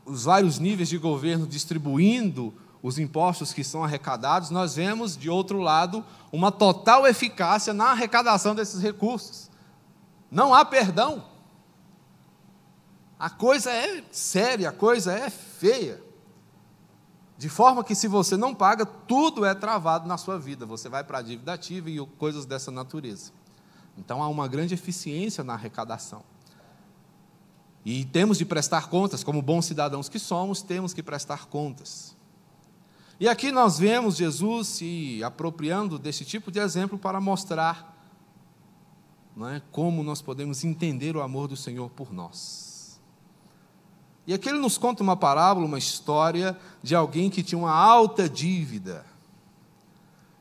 os 0.06 0.26
vários 0.26 0.60
níveis 0.60 0.90
de 0.90 0.98
governo 0.98 1.48
distribuindo 1.48 2.54
os 2.84 3.00
impostos 3.00 3.54
que 3.54 3.64
são 3.64 3.82
arrecadados, 3.82 4.50
nós 4.50 4.76
vemos, 4.76 5.16
de 5.16 5.30
outro 5.30 5.60
lado, 5.60 6.04
uma 6.34 6.52
total 6.52 7.08
eficácia 7.08 7.74
na 7.74 7.92
arrecadação 7.92 8.54
desses 8.54 8.82
recursos. 8.82 9.50
Não 10.30 10.54
há 10.54 10.66
perdão. 10.66 11.24
A 13.18 13.30
coisa 13.30 13.72
é 13.72 14.04
séria, 14.12 14.68
a 14.68 14.74
coisa 14.74 15.14
é 15.14 15.30
feia. 15.30 16.04
De 17.38 17.48
forma 17.48 17.86
que, 17.86 17.96
se 17.96 18.08
você 18.08 18.36
não 18.36 18.54
paga, 18.54 18.86
tudo 18.86 19.46
é 19.46 19.56
travado 19.56 20.06
na 20.06 20.18
sua 20.18 20.38
vida. 20.38 20.66
Você 20.66 20.90
vai 20.90 21.06
para 21.06 21.20
a 21.20 21.22
dívida 21.22 21.54
ativa 21.54 21.90
e 21.90 22.06
coisas 22.18 22.46
dessa 22.46 22.70
natureza. 22.70 23.32
Então, 23.98 24.22
há 24.22 24.28
uma 24.28 24.48
grande 24.48 24.74
eficiência 24.74 25.42
na 25.42 25.54
arrecadação. 25.54 26.24
E 27.86 28.06
temos 28.06 28.38
de 28.38 28.46
prestar 28.46 28.88
contas, 28.88 29.24
como 29.24 29.42
bons 29.42 29.66
cidadãos 29.66 30.08
que 30.08 30.20
somos, 30.20 30.62
temos 30.62 30.94
que 30.94 31.04
prestar 31.04 31.48
contas. 31.48 32.16
E 33.20 33.28
aqui 33.28 33.52
nós 33.52 33.78
vemos 33.78 34.16
Jesus 34.16 34.68
se 34.68 35.24
apropriando 35.24 36.00
desse 36.00 36.26
tipo 36.26 36.52
de 36.52 36.60
exemplo 36.60 36.98
para 36.98 37.20
mostrar 37.20 37.94
é, 39.50 39.62
como 39.72 40.04
nós 40.04 40.22
podemos 40.22 40.64
entender 40.64 41.16
o 41.16 41.22
amor 41.22 41.48
do 41.48 41.58
Senhor 41.58 41.90
por 41.90 42.14
nós. 42.14 43.00
E 44.26 44.34
aqui 44.34 44.48
ele 44.48 44.60
nos 44.60 44.78
conta 44.78 45.04
uma 45.04 45.18
parábola, 45.18 45.66
uma 45.66 45.78
história 45.78 46.58
de 46.82 46.96
alguém 46.96 47.30
que 47.30 47.44
tinha 47.44 47.60
uma 47.60 47.74
alta 47.74 48.30
dívida. 48.30 49.06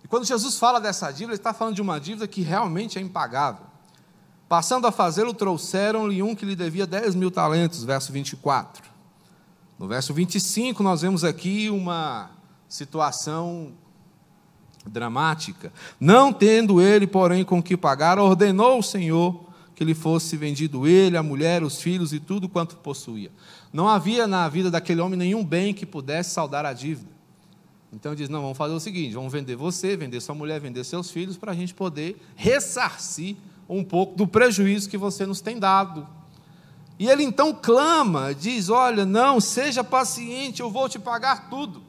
E 0.05 0.09
quando 0.09 0.25
Jesus 0.25 0.57
fala 0.59 0.81
dessa 0.81 1.11
dívida, 1.11 1.33
ele 1.33 1.41
está 1.41 1.53
falando 1.53 1.75
de 1.75 1.83
uma 1.83 1.99
dívida 1.99 2.29
que 2.29 2.43
realmente 2.43 2.99
é 2.99 3.03
impagável. 3.03 3.72
Passando 4.53 4.87
a 4.87 4.93
fazê-lo, 4.93 5.33
trouxeram-lhe 5.33 6.23
um 6.23 6.35
que 6.35 6.45
lhe 6.45 6.55
devia 6.55 6.87
10 6.87 7.15
mil 7.15 7.31
talentos, 7.31 7.85
verso 7.85 8.13
24. 8.13 8.85
No 9.79 9.89
verso 9.89 10.13
25, 10.13 10.83
nós 10.83 11.01
vemos 11.01 11.25
aqui 11.25 11.71
uma 11.71 12.31
situação 12.69 13.73
dramática. 14.87 15.73
Não 15.99 16.35
tendo 16.35 16.83
ele, 16.83 17.07
porém, 17.07 17.47
com 17.47 17.63
que 17.63 17.79
pagar, 17.79 18.19
ordenou 18.19 18.81
o 18.81 18.83
Senhor 18.83 19.43
que 19.75 19.83
lhe 19.85 19.95
fosse 19.95 20.37
vendido 20.37 20.87
ele, 20.87 21.17
a 21.17 21.23
mulher, 21.23 21.63
os 21.63 21.81
filhos 21.81 22.13
e 22.13 22.21
tudo 22.21 22.47
quanto 22.47 22.77
possuía. 22.77 23.31
Não 23.73 23.89
havia 23.89 24.27
na 24.27 24.47
vida 24.51 24.71
daquele 24.71 25.01
homem 25.01 25.19
nenhum 25.19 25.43
bem 25.43 25.73
que 25.73 25.87
pudesse 25.87 26.29
saldar 26.29 26.67
a 26.67 26.75
dívida. 26.75 27.11
Então 27.91 28.15
diz: 28.15 28.29
não, 28.29 28.43
vamos 28.43 28.59
fazer 28.59 28.75
o 28.75 28.81
seguinte: 28.81 29.15
vamos 29.15 29.33
vender 29.33 29.57
você, 29.57 29.97
vender 29.97 30.21
sua 30.21 30.35
mulher, 30.35 30.61
vender 30.61 30.85
seus 30.85 31.11
filhos, 31.11 31.39
para 31.39 31.53
a 31.53 31.55
gente 31.55 31.73
poder 31.73 32.21
ressarcir 32.37 33.35
um 33.69 33.85
pouco 33.85 34.17
do 34.17 34.27
prejuízo 34.27 34.89
que 34.89 34.97
você 34.97 35.25
nos 35.25 35.41
tem 35.41 35.59
dado. 35.59 36.07
E 36.99 37.09
ele 37.09 37.23
então 37.23 37.53
clama, 37.53 38.35
diz: 38.35 38.69
Olha, 38.69 39.05
não, 39.05 39.41
seja 39.41 39.83
paciente, 39.83 40.61
eu 40.61 40.71
vou 40.71 40.89
te 40.89 40.99
pagar 40.99 41.49
tudo. 41.49 41.83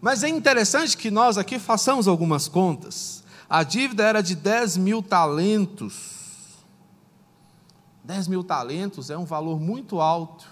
Mas 0.00 0.22
é 0.22 0.28
interessante 0.28 0.96
que 0.96 1.10
nós 1.10 1.36
aqui 1.36 1.58
façamos 1.58 2.06
algumas 2.06 2.48
contas. 2.48 3.24
A 3.50 3.62
dívida 3.62 4.04
era 4.04 4.22
de 4.22 4.34
10 4.36 4.76
mil 4.76 5.02
talentos. 5.02 6.16
10 8.04 8.28
mil 8.28 8.44
talentos 8.44 9.10
é 9.10 9.18
um 9.18 9.24
valor 9.24 9.58
muito 9.58 10.00
alto. 10.00 10.46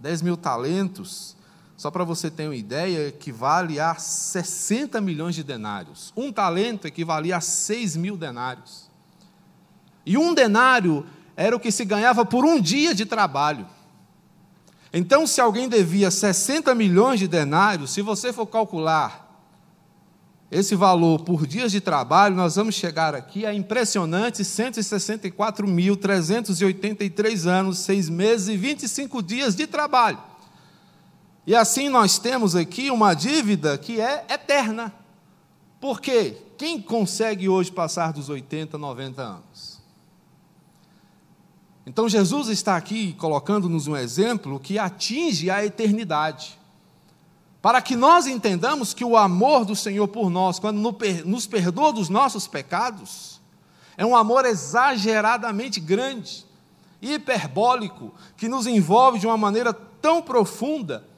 10 0.00 0.22
mil 0.22 0.36
talentos, 0.36 1.36
só 1.78 1.90
para 1.92 2.02
você 2.02 2.28
ter 2.28 2.48
uma 2.48 2.56
ideia, 2.56 3.06
equivale 3.06 3.78
a 3.78 3.94
60 3.94 5.00
milhões 5.00 5.36
de 5.36 5.44
denários. 5.44 6.12
Um 6.16 6.32
talento 6.32 6.88
equivalia 6.88 7.36
a 7.36 7.40
6 7.40 7.96
mil 7.96 8.16
denários. 8.16 8.90
E 10.04 10.18
um 10.18 10.34
denário 10.34 11.06
era 11.36 11.54
o 11.54 11.60
que 11.60 11.70
se 11.70 11.84
ganhava 11.84 12.26
por 12.26 12.44
um 12.44 12.60
dia 12.60 12.92
de 12.92 13.06
trabalho. 13.06 13.64
Então, 14.92 15.24
se 15.24 15.40
alguém 15.40 15.68
devia 15.68 16.10
60 16.10 16.74
milhões 16.74 17.20
de 17.20 17.28
denários, 17.28 17.92
se 17.92 18.02
você 18.02 18.32
for 18.32 18.46
calcular 18.46 19.28
esse 20.50 20.74
valor 20.74 21.20
por 21.20 21.46
dias 21.46 21.70
de 21.70 21.80
trabalho, 21.80 22.34
nós 22.34 22.56
vamos 22.56 22.74
chegar 22.74 23.14
aqui 23.14 23.46
a 23.46 23.54
impressionantes 23.54 24.48
164.383 24.48 27.46
anos, 27.46 27.78
6 27.78 28.08
meses 28.08 28.48
e 28.48 28.56
25 28.56 29.22
dias 29.22 29.54
de 29.54 29.68
trabalho. 29.68 30.26
E 31.48 31.54
assim 31.54 31.88
nós 31.88 32.18
temos 32.18 32.54
aqui 32.54 32.90
uma 32.90 33.14
dívida 33.14 33.78
que 33.78 33.98
é 33.98 34.22
eterna. 34.28 34.92
Por 35.80 35.98
quê? 35.98 36.36
Quem 36.58 36.78
consegue 36.78 37.48
hoje 37.48 37.72
passar 37.72 38.12
dos 38.12 38.28
80, 38.28 38.76
90 38.76 39.22
anos? 39.22 39.80
Então 41.86 42.06
Jesus 42.06 42.48
está 42.48 42.76
aqui 42.76 43.14
colocando-nos 43.14 43.86
um 43.86 43.96
exemplo 43.96 44.60
que 44.60 44.78
atinge 44.78 45.50
a 45.50 45.64
eternidade. 45.64 46.58
Para 47.62 47.80
que 47.80 47.96
nós 47.96 48.26
entendamos 48.26 48.92
que 48.92 49.02
o 49.02 49.16
amor 49.16 49.64
do 49.64 49.74
Senhor 49.74 50.06
por 50.06 50.28
nós, 50.28 50.58
quando 50.58 50.78
nos 51.24 51.46
perdoa 51.46 51.94
dos 51.94 52.10
nossos 52.10 52.46
pecados, 52.46 53.40
é 53.96 54.04
um 54.04 54.14
amor 54.14 54.44
exageradamente 54.44 55.80
grande, 55.80 56.44
hiperbólico, 57.00 58.12
que 58.36 58.50
nos 58.50 58.66
envolve 58.66 59.18
de 59.18 59.26
uma 59.26 59.38
maneira 59.38 59.72
tão 59.72 60.20
profunda, 60.20 61.08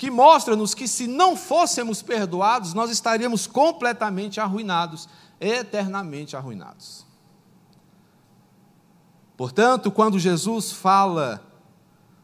que 0.00 0.10
mostra-nos 0.10 0.72
que 0.72 0.88
se 0.88 1.06
não 1.06 1.36
fôssemos 1.36 2.00
perdoados, 2.00 2.72
nós 2.72 2.90
estaríamos 2.90 3.46
completamente 3.46 4.40
arruinados. 4.40 5.06
eternamente 5.38 6.34
arruinados. 6.34 7.04
Portanto, 9.36 9.90
quando 9.90 10.18
Jesus 10.18 10.72
fala 10.72 11.42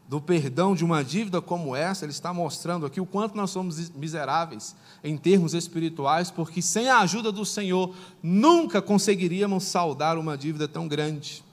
do 0.07 0.19
perdão 0.19 0.73
de 0.73 0.83
uma 0.83 1.03
dívida 1.03 1.39
como 1.39 1.75
essa, 1.75 2.03
ele 2.03 2.11
está 2.11 2.33
mostrando 2.33 2.85
aqui 2.85 2.99
o 2.99 3.05
quanto 3.05 3.37
nós 3.37 3.51
somos 3.51 3.91
miseráveis 3.91 4.75
em 5.03 5.15
termos 5.15 5.53
espirituais, 5.53 6.31
porque 6.31 6.63
sem 6.63 6.89
a 6.89 6.99
ajuda 7.01 7.31
do 7.31 7.45
Senhor 7.45 7.93
nunca 8.23 8.81
conseguiríamos 8.81 9.65
saldar 9.65 10.17
uma 10.17 10.35
dívida 10.35 10.67
tão 10.67 10.87
grande. 10.87 11.43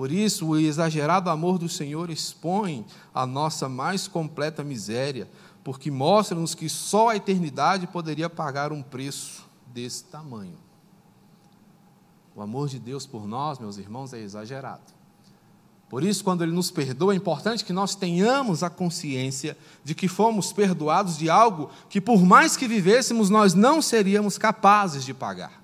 Por 0.00 0.10
isso, 0.10 0.46
o 0.46 0.56
exagerado 0.58 1.28
amor 1.28 1.58
do 1.58 1.68
Senhor 1.68 2.08
expõe 2.08 2.86
a 3.12 3.26
nossa 3.26 3.68
mais 3.68 4.08
completa 4.08 4.64
miséria, 4.64 5.28
porque 5.62 5.90
mostra-nos 5.90 6.54
que 6.54 6.70
só 6.70 7.10
a 7.10 7.16
eternidade 7.16 7.86
poderia 7.86 8.30
pagar 8.30 8.72
um 8.72 8.82
preço 8.82 9.46
desse 9.66 10.04
tamanho. 10.04 10.56
O 12.34 12.40
amor 12.40 12.66
de 12.70 12.78
Deus 12.78 13.04
por 13.04 13.28
nós, 13.28 13.58
meus 13.58 13.76
irmãos, 13.76 14.14
é 14.14 14.20
exagerado. 14.20 14.80
Por 15.86 16.02
isso, 16.02 16.24
quando 16.24 16.40
Ele 16.40 16.52
nos 16.52 16.70
perdoa, 16.70 17.12
é 17.12 17.16
importante 17.16 17.62
que 17.62 17.72
nós 17.74 17.94
tenhamos 17.94 18.62
a 18.62 18.70
consciência 18.70 19.54
de 19.84 19.94
que 19.94 20.08
fomos 20.08 20.50
perdoados 20.50 21.18
de 21.18 21.28
algo 21.28 21.68
que, 21.90 22.00
por 22.00 22.24
mais 22.24 22.56
que 22.56 22.66
vivêssemos, 22.66 23.28
nós 23.28 23.52
não 23.52 23.82
seríamos 23.82 24.38
capazes 24.38 25.04
de 25.04 25.12
pagar. 25.12 25.59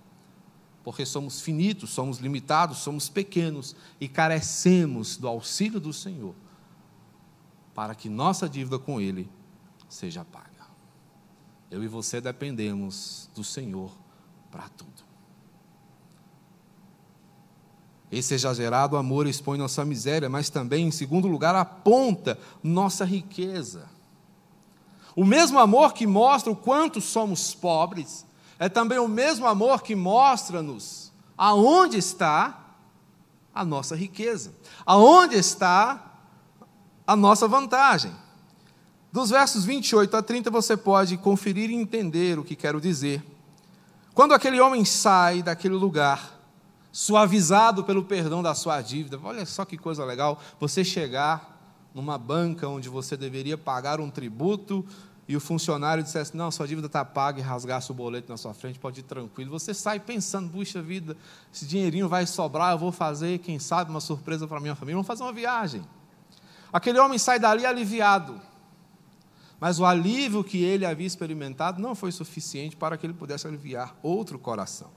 Porque 0.86 1.04
somos 1.04 1.40
finitos, 1.40 1.90
somos 1.90 2.18
limitados, 2.18 2.78
somos 2.78 3.08
pequenos 3.08 3.74
e 4.00 4.06
carecemos 4.06 5.16
do 5.16 5.26
auxílio 5.26 5.80
do 5.80 5.92
Senhor 5.92 6.32
para 7.74 7.92
que 7.92 8.08
nossa 8.08 8.48
dívida 8.48 8.78
com 8.78 9.00
Ele 9.00 9.28
seja 9.88 10.24
paga. 10.24 10.46
Eu 11.72 11.82
e 11.82 11.88
você 11.88 12.20
dependemos 12.20 13.28
do 13.34 13.42
Senhor 13.42 13.90
para 14.48 14.68
tudo. 14.68 15.02
Esse 18.08 18.34
exagerado 18.34 18.96
amor 18.96 19.26
expõe 19.26 19.58
nossa 19.58 19.84
miséria, 19.84 20.28
mas 20.28 20.50
também, 20.50 20.86
em 20.86 20.92
segundo 20.92 21.26
lugar, 21.26 21.56
aponta 21.56 22.38
nossa 22.62 23.04
riqueza. 23.04 23.88
O 25.16 25.24
mesmo 25.24 25.58
amor 25.58 25.94
que 25.94 26.06
mostra 26.06 26.52
o 26.52 26.54
quanto 26.54 27.00
somos 27.00 27.56
pobres, 27.56 28.24
é 28.58 28.68
também 28.68 28.98
o 28.98 29.08
mesmo 29.08 29.46
amor 29.46 29.82
que 29.82 29.94
mostra-nos 29.94 31.12
aonde 31.36 31.98
está 31.98 32.66
a 33.54 33.64
nossa 33.64 33.94
riqueza, 33.96 34.54
aonde 34.84 35.36
está 35.36 36.14
a 37.06 37.14
nossa 37.14 37.46
vantagem. 37.46 38.12
Dos 39.12 39.30
versos 39.30 39.64
28 39.64 40.16
a 40.16 40.22
30 40.22 40.50
você 40.50 40.76
pode 40.76 41.16
conferir 41.16 41.70
e 41.70 41.74
entender 41.74 42.38
o 42.38 42.44
que 42.44 42.56
quero 42.56 42.80
dizer. 42.80 43.24
Quando 44.14 44.34
aquele 44.34 44.60
homem 44.60 44.84
sai 44.84 45.42
daquele 45.42 45.74
lugar, 45.74 46.36
suavizado 46.90 47.84
pelo 47.84 48.04
perdão 48.04 48.42
da 48.42 48.54
sua 48.54 48.80
dívida. 48.80 49.20
Olha 49.22 49.44
só 49.44 49.66
que 49.66 49.76
coisa 49.76 50.02
legal, 50.02 50.40
você 50.58 50.82
chegar 50.82 51.54
numa 51.94 52.16
banca 52.16 52.66
onde 52.68 52.88
você 52.88 53.16
deveria 53.18 53.58
pagar 53.58 54.00
um 54.00 54.10
tributo 54.10 54.82
e 55.28 55.36
o 55.36 55.40
funcionário 55.40 56.02
dissesse: 56.02 56.36
Não, 56.36 56.50
sua 56.50 56.66
dívida 56.66 56.86
está 56.86 57.04
paga 57.04 57.40
e 57.40 57.42
rasgasse 57.42 57.90
o 57.90 57.94
boleto 57.94 58.30
na 58.30 58.36
sua 58.36 58.54
frente, 58.54 58.78
pode 58.78 59.00
ir 59.00 59.04
tranquilo. 59.04 59.50
Você 59.50 59.74
sai 59.74 59.98
pensando: 59.98 60.50
Puxa 60.50 60.80
vida, 60.80 61.16
esse 61.52 61.66
dinheirinho 61.66 62.08
vai 62.08 62.26
sobrar, 62.26 62.72
eu 62.72 62.78
vou 62.78 62.92
fazer, 62.92 63.38
quem 63.38 63.58
sabe, 63.58 63.90
uma 63.90 64.00
surpresa 64.00 64.46
para 64.46 64.60
minha 64.60 64.74
família, 64.74 64.96
vamos 64.96 65.06
fazer 65.06 65.22
uma 65.22 65.32
viagem. 65.32 65.82
Aquele 66.72 66.98
homem 66.98 67.18
sai 67.18 67.38
dali 67.38 67.64
aliviado. 67.64 68.40
Mas 69.58 69.80
o 69.80 69.86
alívio 69.86 70.44
que 70.44 70.62
ele 70.62 70.84
havia 70.84 71.06
experimentado 71.06 71.80
não 71.80 71.94
foi 71.94 72.12
suficiente 72.12 72.76
para 72.76 72.98
que 72.98 73.06
ele 73.06 73.14
pudesse 73.14 73.46
aliviar 73.46 73.96
outro 74.02 74.38
coração. 74.38 74.90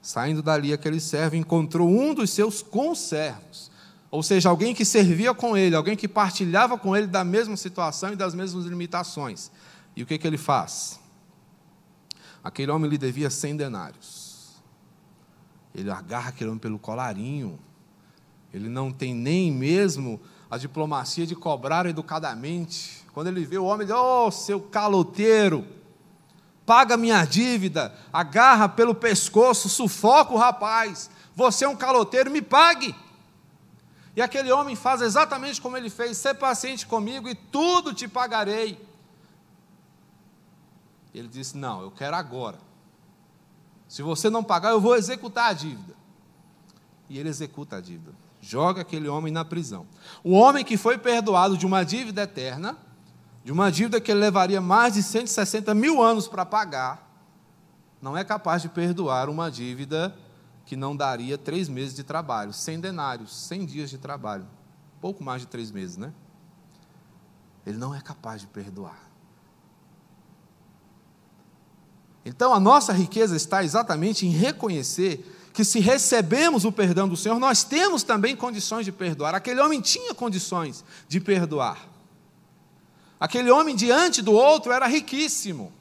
Saindo 0.00 0.40
dali, 0.40 0.72
aquele 0.72 1.00
servo 1.00 1.34
encontrou 1.34 1.88
um 1.88 2.14
dos 2.14 2.30
seus 2.30 2.62
conservos, 2.62 3.71
ou 4.12 4.22
seja, 4.22 4.50
alguém 4.50 4.74
que 4.74 4.84
servia 4.84 5.32
com 5.32 5.56
ele, 5.56 5.74
alguém 5.74 5.96
que 5.96 6.06
partilhava 6.06 6.76
com 6.76 6.94
ele 6.94 7.06
da 7.06 7.24
mesma 7.24 7.56
situação 7.56 8.12
e 8.12 8.16
das 8.16 8.34
mesmas 8.34 8.66
limitações. 8.66 9.50
E 9.96 10.02
o 10.02 10.06
que, 10.06 10.18
que 10.18 10.26
ele 10.26 10.36
faz? 10.36 11.00
Aquele 12.44 12.70
homem 12.70 12.90
lhe 12.90 12.98
devia 12.98 13.30
cem 13.30 13.56
denários. 13.56 14.62
Ele 15.74 15.90
agarra 15.90 16.28
aquele 16.28 16.50
homem 16.50 16.60
pelo 16.60 16.78
colarinho. 16.78 17.58
Ele 18.52 18.68
não 18.68 18.92
tem 18.92 19.14
nem 19.14 19.50
mesmo 19.50 20.20
a 20.50 20.58
diplomacia 20.58 21.26
de 21.26 21.34
cobrar 21.34 21.86
educadamente. 21.86 23.06
Quando 23.14 23.28
ele 23.28 23.46
vê 23.46 23.56
o 23.56 23.64
homem, 23.64 23.86
ele 23.86 23.94
diz: 23.94 23.96
Oh, 23.96 24.30
seu 24.30 24.60
caloteiro! 24.60 25.66
paga 26.66 26.96
minha 26.96 27.24
dívida, 27.24 27.92
agarra 28.12 28.68
pelo 28.68 28.94
pescoço, 28.94 29.68
sufoca 29.68 30.32
o 30.32 30.38
rapaz, 30.38 31.10
você 31.34 31.64
é 31.64 31.68
um 31.68 31.76
caloteiro, 31.76 32.30
me 32.30 32.40
pague. 32.40 32.94
E 34.14 34.20
aquele 34.20 34.52
homem 34.52 34.76
faz 34.76 35.00
exatamente 35.00 35.60
como 35.60 35.76
ele 35.76 35.88
fez: 35.88 36.16
ser 36.18 36.34
paciente 36.34 36.86
comigo 36.86 37.28
e 37.28 37.34
tudo 37.34 37.94
te 37.94 38.06
pagarei. 38.06 38.78
Ele 41.14 41.28
disse: 41.28 41.56
Não, 41.56 41.82
eu 41.82 41.90
quero 41.90 42.16
agora. 42.16 42.58
Se 43.88 44.02
você 44.02 44.30
não 44.30 44.42
pagar, 44.42 44.70
eu 44.70 44.80
vou 44.80 44.96
executar 44.96 45.50
a 45.50 45.52
dívida. 45.52 45.94
E 47.08 47.18
ele 47.18 47.28
executa 47.28 47.76
a 47.76 47.80
dívida. 47.80 48.12
Joga 48.40 48.80
aquele 48.80 49.06
homem 49.06 49.32
na 49.32 49.44
prisão. 49.44 49.86
O 50.24 50.32
homem 50.32 50.64
que 50.64 50.76
foi 50.76 50.98
perdoado 50.98 51.56
de 51.56 51.66
uma 51.66 51.84
dívida 51.84 52.22
eterna, 52.22 52.76
de 53.44 53.52
uma 53.52 53.70
dívida 53.70 54.00
que 54.00 54.10
ele 54.10 54.20
levaria 54.20 54.60
mais 54.60 54.94
de 54.94 55.02
160 55.02 55.74
mil 55.74 56.02
anos 56.02 56.26
para 56.26 56.44
pagar, 56.44 57.08
não 58.00 58.16
é 58.16 58.24
capaz 58.24 58.62
de 58.62 58.68
perdoar 58.68 59.28
uma 59.28 59.50
dívida 59.50 60.14
que 60.64 60.76
não 60.76 60.96
daria 60.96 61.36
três 61.36 61.68
meses 61.68 61.94
de 61.94 62.02
trabalho, 62.02 62.52
100 62.52 62.80
denários, 62.80 63.34
100 63.34 63.66
dias 63.66 63.90
de 63.90 63.98
trabalho, 63.98 64.46
pouco 65.00 65.22
mais 65.22 65.42
de 65.42 65.48
três 65.48 65.70
meses, 65.70 65.96
né? 65.96 66.12
Ele 67.66 67.78
não 67.78 67.94
é 67.94 68.00
capaz 68.00 68.40
de 68.40 68.46
perdoar. 68.46 69.10
Então 72.24 72.54
a 72.54 72.60
nossa 72.60 72.92
riqueza 72.92 73.36
está 73.36 73.64
exatamente 73.64 74.26
em 74.26 74.30
reconhecer 74.30 75.28
que 75.52 75.64
se 75.64 75.80
recebemos 75.80 76.64
o 76.64 76.72
perdão 76.72 77.08
do 77.08 77.16
Senhor, 77.16 77.38
nós 77.38 77.62
temos 77.62 78.02
também 78.02 78.34
condições 78.34 78.84
de 78.84 78.92
perdoar. 78.92 79.34
Aquele 79.34 79.60
homem 79.60 79.80
tinha 79.80 80.14
condições 80.14 80.82
de 81.06 81.20
perdoar. 81.20 81.88
Aquele 83.20 83.50
homem 83.50 83.76
diante 83.76 84.22
do 84.22 84.32
outro 84.32 84.72
era 84.72 84.86
riquíssimo. 84.86 85.72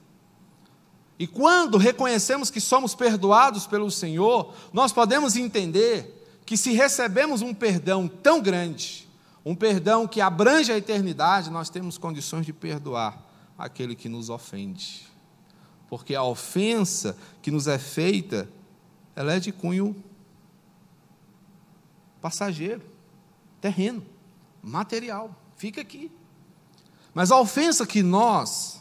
E 1.22 1.28
quando 1.28 1.78
reconhecemos 1.78 2.50
que 2.50 2.60
somos 2.60 2.96
perdoados 2.96 3.68
pelo 3.68 3.92
Senhor, 3.92 4.56
nós 4.74 4.92
podemos 4.92 5.36
entender 5.36 6.42
que 6.48 6.58
se 6.58 6.72
recebemos 6.72 7.44
um 7.44 7.54
perdão 7.54 8.08
tão 8.08 8.42
grande, 8.42 9.08
um 9.46 9.56
perdão 9.56 10.08
que 10.08 10.20
abrange 10.20 10.72
a 10.72 10.78
eternidade, 10.78 11.52
nós 11.52 11.70
temos 11.70 11.96
condições 11.96 12.44
de 12.44 12.52
perdoar 12.52 13.24
aquele 13.56 13.94
que 13.94 14.10
nos 14.10 14.32
ofende. 14.32 15.08
Porque 15.88 16.16
a 16.16 16.24
ofensa 16.24 17.16
que 17.40 17.52
nos 17.52 17.68
é 17.68 17.78
feita, 17.78 18.50
ela 19.16 19.34
é 19.34 19.40
de 19.40 19.52
cunho 19.52 19.96
passageiro, 22.20 22.82
terreno, 23.62 24.04
material. 24.64 25.36
Fica 25.56 25.82
aqui. 25.82 26.12
Mas 27.14 27.30
a 27.30 27.40
ofensa 27.40 27.86
que 27.86 28.02
nós 28.02 28.81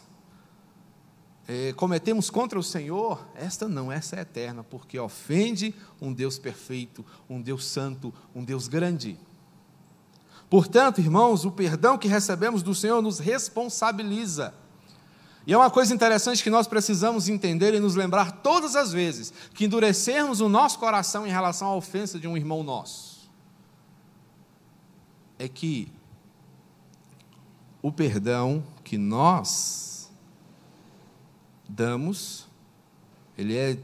é, 1.47 1.73
cometemos 1.73 2.29
contra 2.29 2.57
o 2.57 2.63
Senhor, 2.63 3.25
esta 3.35 3.67
não, 3.67 3.91
essa 3.91 4.15
é 4.15 4.21
eterna, 4.21 4.63
porque 4.63 4.97
ofende 4.99 5.73
um 5.99 6.13
Deus 6.13 6.37
perfeito, 6.37 7.05
um 7.29 7.41
Deus 7.41 7.65
santo, 7.65 8.13
um 8.33 8.43
Deus 8.43 8.67
grande. 8.67 9.17
Portanto, 10.49 10.99
irmãos, 10.99 11.45
o 11.45 11.51
perdão 11.51 11.97
que 11.97 12.07
recebemos 12.07 12.61
do 12.61 12.75
Senhor 12.75 13.01
nos 13.01 13.19
responsabiliza. 13.19 14.53
E 15.47 15.53
é 15.53 15.57
uma 15.57 15.71
coisa 15.71 15.93
interessante 15.93 16.43
que 16.43 16.49
nós 16.49 16.67
precisamos 16.67 17.27
entender 17.27 17.73
e 17.73 17.79
nos 17.79 17.95
lembrar 17.95 18.31
todas 18.43 18.75
as 18.75 18.91
vezes 18.91 19.33
que 19.53 19.65
endurecermos 19.65 20.39
o 20.39 20.47
nosso 20.47 20.77
coração 20.77 21.25
em 21.25 21.31
relação 21.31 21.69
à 21.69 21.75
ofensa 21.75 22.19
de 22.19 22.27
um 22.27 22.37
irmão 22.37 22.63
nosso. 22.63 23.29
É 25.39 25.47
que 25.47 25.91
o 27.81 27.91
perdão 27.91 28.63
que 28.83 28.97
nós 28.97 29.90
damos, 31.71 32.47
ele 33.37 33.55
é 33.55 33.77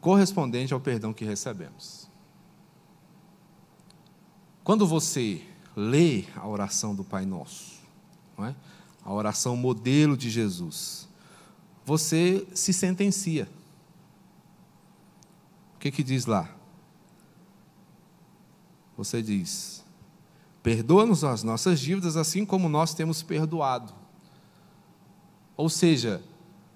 correspondente 0.00 0.72
ao 0.72 0.80
perdão 0.80 1.12
que 1.12 1.24
recebemos. 1.24 2.08
Quando 4.62 4.86
você 4.86 5.42
lê 5.74 6.24
a 6.36 6.46
oração 6.46 6.94
do 6.94 7.02
Pai 7.02 7.24
Nosso, 7.24 7.80
é? 8.38 8.54
a 9.04 9.12
oração 9.12 9.56
modelo 9.56 10.16
de 10.16 10.30
Jesus, 10.30 11.08
você 11.84 12.46
se 12.54 12.72
sentencia. 12.72 13.48
O 15.74 15.78
que, 15.78 15.90
que 15.90 16.02
diz 16.02 16.26
lá? 16.26 16.48
Você 18.96 19.22
diz: 19.22 19.82
Perdoa-nos 20.62 21.24
as 21.24 21.42
nossas 21.42 21.80
dívidas, 21.80 22.16
assim 22.16 22.44
como 22.44 22.68
nós 22.68 22.92
temos 22.92 23.22
perdoado. 23.22 23.99
Ou 25.60 25.68
seja, 25.68 26.22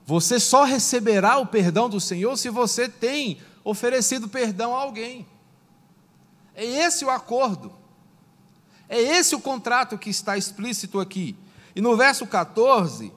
Você 0.06 0.38
só 0.38 0.64
receberá 0.64 1.38
o 1.38 1.46
perdão 1.46 1.88
do 1.88 1.98
Senhor 1.98 2.36
se 2.36 2.50
você 2.50 2.86
tem 2.86 3.38
oferecido 3.64 4.28
perdão 4.28 4.76
a 4.76 4.80
alguém. 4.82 5.26
É 6.54 6.62
esse 6.62 7.06
o 7.06 7.10
acordo. 7.10 7.72
É 8.86 9.00
esse 9.00 9.34
o 9.34 9.40
contrato 9.40 9.96
que 9.96 10.10
está 10.10 10.36
explícito 10.36 11.00
aqui. 11.00 11.34
E 11.74 11.80
no 11.80 11.96
verso 11.96 12.26
14, 12.26 13.10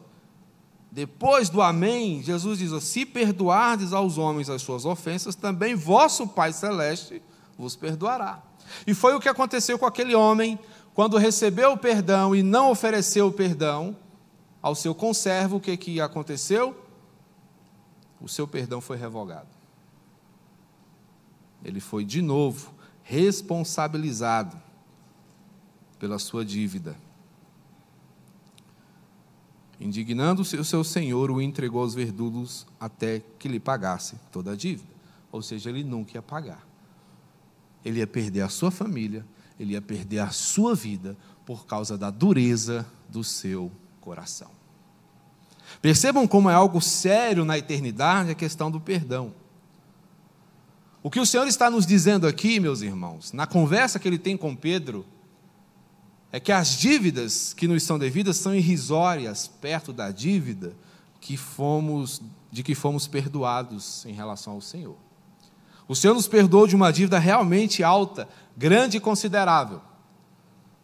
depois 0.89 1.49
do 1.49 1.62
Amém, 1.62 2.23
Jesus 2.23 2.60
diz: 2.60 2.71
Se 2.82 3.06
perdoardes 3.06 3.91
aos 3.91 4.17
homens 4.17 4.49
as 4.49 4.62
suas 4.62 4.86
ofensas, 4.86 5.36
também 5.36 5.75
vosso 5.75 6.25
Pai 6.25 6.53
Celeste 6.53 7.21
vos 7.58 7.75
perdoará. 7.75 8.41
E 8.88 8.93
foi 8.93 9.13
o 9.13 9.19
que 9.19 9.27
aconteceu 9.27 9.77
com 9.77 9.86
aquele 9.86 10.15
homem, 10.15 10.58
quando 10.93 11.17
recebeu 11.17 11.73
o 11.73 11.77
perdão 11.77 12.34
e 12.34 12.41
não 12.41 12.71
ofereceu 12.71 13.27
o 13.27 13.34
perdão 13.34 13.93
ao 14.67 14.75
seu 14.75 14.93
conservo, 14.93 15.58
o 15.58 15.62
que, 15.62 15.77
que 15.77 16.01
aconteceu? 16.01 16.75
O 18.19 18.27
seu 18.27 18.45
perdão 18.45 18.82
foi 18.82 18.97
revogado. 18.97 19.47
Ele 21.63 21.80
foi 21.80 22.03
de 22.03 22.21
novo 22.21 22.73
responsabilizado 23.01 24.62
pela 25.97 26.19
sua 26.19 26.43
dívida. 26.43 26.97
Indignando-se 29.80 30.58
o 30.58 30.65
seu 30.65 30.84
senhor, 30.84 31.32
o 31.32 31.41
entregou 31.41 31.82
aos 31.82 31.93
verdugos 31.93 32.67
até 32.77 33.21
que 33.39 33.47
lhe 33.47 33.60
pagasse 33.60 34.17
toda 34.32 34.51
a 34.51 34.56
dívida. 34.56 34.89
Ou 35.32 35.41
seja, 35.41 35.69
ele 35.69 35.84
nunca 35.84 36.17
ia 36.17 36.21
pagar. 36.21 36.67
Ele 37.86 37.99
ia 37.99 38.08
perder 38.08 38.41
a 38.41 38.49
sua 38.49 38.71
família, 38.71 39.25
ele 39.58 39.73
ia 39.73 39.82
perder 39.82 40.19
a 40.19 40.32
sua 40.32 40.75
vida 40.75 41.15
por 41.45 41.65
causa 41.65 41.97
da 41.97 42.10
dureza 42.10 42.86
do 43.08 43.23
seu 43.23 43.71
coração. 44.01 44.57
Percebam 45.82 46.27
como 46.27 46.49
é 46.49 46.53
algo 46.53 46.82
sério 46.82 47.45
na 47.45 47.58
eternidade 47.58 48.32
a 48.32 48.36
questão 48.36 48.71
do 48.71 48.80
perdão. 48.80 49.34
O 51.03 51.10
que 51.10 51.19
o 51.19 51.25
Senhor 51.25 51.47
está 51.47 51.69
nos 51.69 51.86
dizendo 51.86 52.27
aqui, 52.27 52.60
meus 52.60 52.82
irmãos, 52.82 53.32
na 53.32 53.45
conversa 53.45 53.99
que 53.99 54.08
ele 54.08 54.17
tem 54.17 54.36
com 54.36 54.56
Pedro, 54.56 55.06
é 56.32 56.39
que 56.39 56.51
as 56.51 56.77
dívidas 56.77 57.53
que 57.53 57.67
nos 57.67 57.84
são 57.84 57.97
devidas 57.97 58.38
são 58.38 58.53
irrisórias 58.53 59.47
perto 59.47 59.93
da 59.93 60.12
dívida 60.12 60.75
que 61.21 61.38
fomos 61.38 62.21
de 62.51 62.63
que 62.63 62.73
fomos 62.73 63.08
perdoados 63.08 64.06
em 64.06 64.13
relação 64.13 64.53
ao 64.53 64.62
Senhor. 64.62 64.97
O 65.88 65.95
Senhor 65.95 66.13
nos 66.13 66.27
perdoou 66.27 66.67
de 66.67 66.75
uma 66.75 66.91
dívida 66.91 67.19
realmente 67.19 67.84
alta, 67.84 68.27
grande 68.56 68.97
e 68.97 68.99
considerável. 68.99 69.82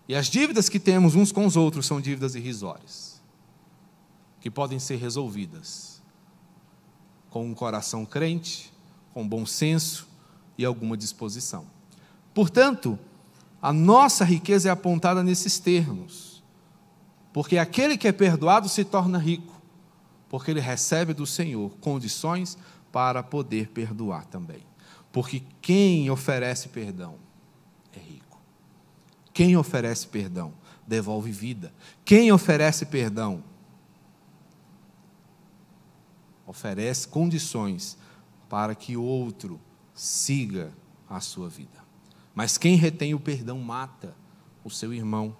E 0.08 0.16
as 0.16 0.28
dívidas 0.28 0.70
que 0.70 0.80
temos 0.80 1.16
uns 1.16 1.32
com 1.32 1.46
os 1.46 1.56
outros 1.58 1.86
são 1.86 2.00
dívidas 2.00 2.36
irrisórias, 2.36 3.13
que 4.44 4.52
podem 4.52 4.78
ser 4.78 4.98
resolvidas 4.98 6.02
com 7.30 7.46
um 7.46 7.54
coração 7.54 8.06
crente, 8.06 8.74
com 9.14 9.26
bom 9.26 9.46
senso 9.46 10.06
e 10.58 10.66
alguma 10.66 10.98
disposição. 10.98 11.66
Portanto, 12.34 13.00
a 13.62 13.72
nossa 13.72 14.26
riqueza 14.26 14.68
é 14.68 14.72
apontada 14.74 15.24
nesses 15.24 15.60
termos. 15.60 16.44
Porque 17.32 17.58
aquele 17.58 17.98
que 17.98 18.06
é 18.06 18.12
perdoado 18.12 18.68
se 18.68 18.84
torna 18.84 19.18
rico, 19.18 19.62
porque 20.28 20.52
ele 20.52 20.60
recebe 20.60 21.14
do 21.14 21.26
Senhor 21.26 21.70
condições 21.78 22.58
para 22.92 23.24
poder 23.24 23.70
perdoar 23.70 24.26
também. 24.26 24.66
Porque 25.10 25.42
quem 25.62 26.10
oferece 26.10 26.68
perdão 26.68 27.16
é 27.96 28.00
rico. 28.00 28.42
Quem 29.34 29.56
oferece 29.56 30.06
perdão 30.06 30.54
devolve 30.86 31.32
vida. 31.32 31.74
Quem 32.04 32.30
oferece 32.30 32.86
perdão 32.86 33.42
oferece 36.46 37.08
condições 37.08 37.98
para 38.50 38.76
que 38.76 38.98
outro 38.98 39.60
siga 39.94 40.72
a 41.10 41.20
sua 41.20 41.50
vida. 41.50 41.84
Mas 42.36 42.58
quem 42.58 42.76
retém 42.76 43.14
o 43.14 43.20
perdão 43.20 43.60
mata 43.60 44.16
o 44.64 44.70
seu 44.70 44.94
irmão. 44.94 45.36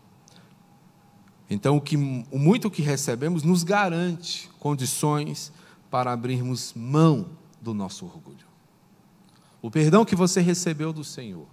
Então, 1.50 1.78
o, 1.78 1.82
que, 1.82 1.96
o 1.96 2.38
muito 2.40 2.70
que 2.70 2.82
recebemos 2.82 3.44
nos 3.44 3.64
garante 3.64 4.50
condições 4.60 5.52
para 5.90 6.12
abrirmos 6.12 6.74
mão 6.76 7.30
do 7.62 7.74
nosso 7.74 8.06
orgulho. 8.06 8.48
O 9.62 9.72
perdão 9.72 10.04
que 10.04 10.16
você 10.16 10.42
recebeu 10.42 10.92
do 10.92 11.04
Senhor 11.04 11.48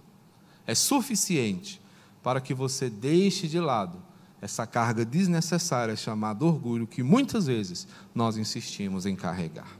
é 0.67 0.75
suficiente 0.75 1.81
para 2.21 2.41
que 2.41 2.53
você 2.53 2.89
deixe 2.89 3.47
de 3.47 3.59
lado 3.59 4.01
essa 4.41 4.65
carga 4.65 5.05
desnecessária 5.05 5.95
chamada 5.95 6.43
orgulho 6.43 6.87
que 6.87 7.03
muitas 7.03 7.45
vezes 7.45 7.87
nós 8.13 8.37
insistimos 8.37 9.05
em 9.05 9.15
carregar. 9.15 9.77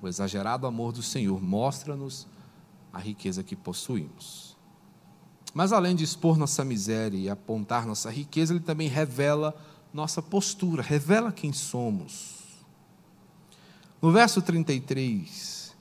O 0.00 0.06
exagerado 0.06 0.66
amor 0.66 0.92
do 0.92 1.02
Senhor 1.02 1.42
mostra-nos 1.42 2.28
a 2.92 3.00
riqueza 3.00 3.42
que 3.42 3.56
possuímos. 3.56 4.56
Mas 5.52 5.72
além 5.72 5.96
de 5.96 6.04
expor 6.04 6.38
nossa 6.38 6.64
miséria 6.64 7.18
e 7.18 7.28
apontar 7.28 7.84
nossa 7.84 8.10
riqueza, 8.10 8.52
ele 8.52 8.60
também 8.60 8.88
revela 8.88 9.52
nossa 9.92 10.22
postura, 10.22 10.82
revela 10.82 11.32
quem 11.32 11.52
somos. 11.52 12.38
No 14.00 14.12
verso 14.12 14.40
33, 14.40 15.74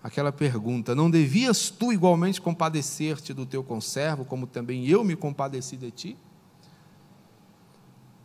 aquela 0.00 0.30
pergunta: 0.30 0.94
Não 0.94 1.10
devias 1.10 1.68
tu 1.68 1.92
igualmente 1.92 2.40
compadecer-te 2.40 3.32
do 3.32 3.44
teu 3.44 3.64
conservo, 3.64 4.24
como 4.24 4.46
também 4.46 4.86
eu 4.86 5.02
me 5.02 5.16
compadeci 5.16 5.76
de 5.76 5.90
ti? 5.90 6.16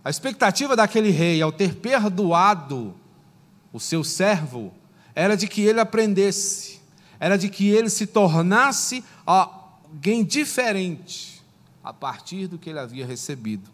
A 0.04 0.10
expectativa 0.10 0.76
daquele 0.76 1.10
rei, 1.10 1.42
ao 1.42 1.52
ter 1.52 1.76
perdoado 1.76 2.96
o 3.72 3.80
seu 3.80 4.04
servo, 4.04 4.74
era 5.14 5.36
de 5.36 5.48
que 5.48 5.62
ele 5.62 5.80
aprendesse, 5.80 6.80
era 7.20 7.38
de 7.38 7.50
que 7.50 7.70
ele 7.70 7.90
se 7.90 8.08
tornasse 8.08 9.04
alguém 9.26 10.24
diferente 10.24 11.44
a 11.84 11.94
partir 11.94 12.48
do 12.48 12.58
que 12.58 12.70
ele 12.70 12.80
havia 12.80 13.06
recebido. 13.06 13.70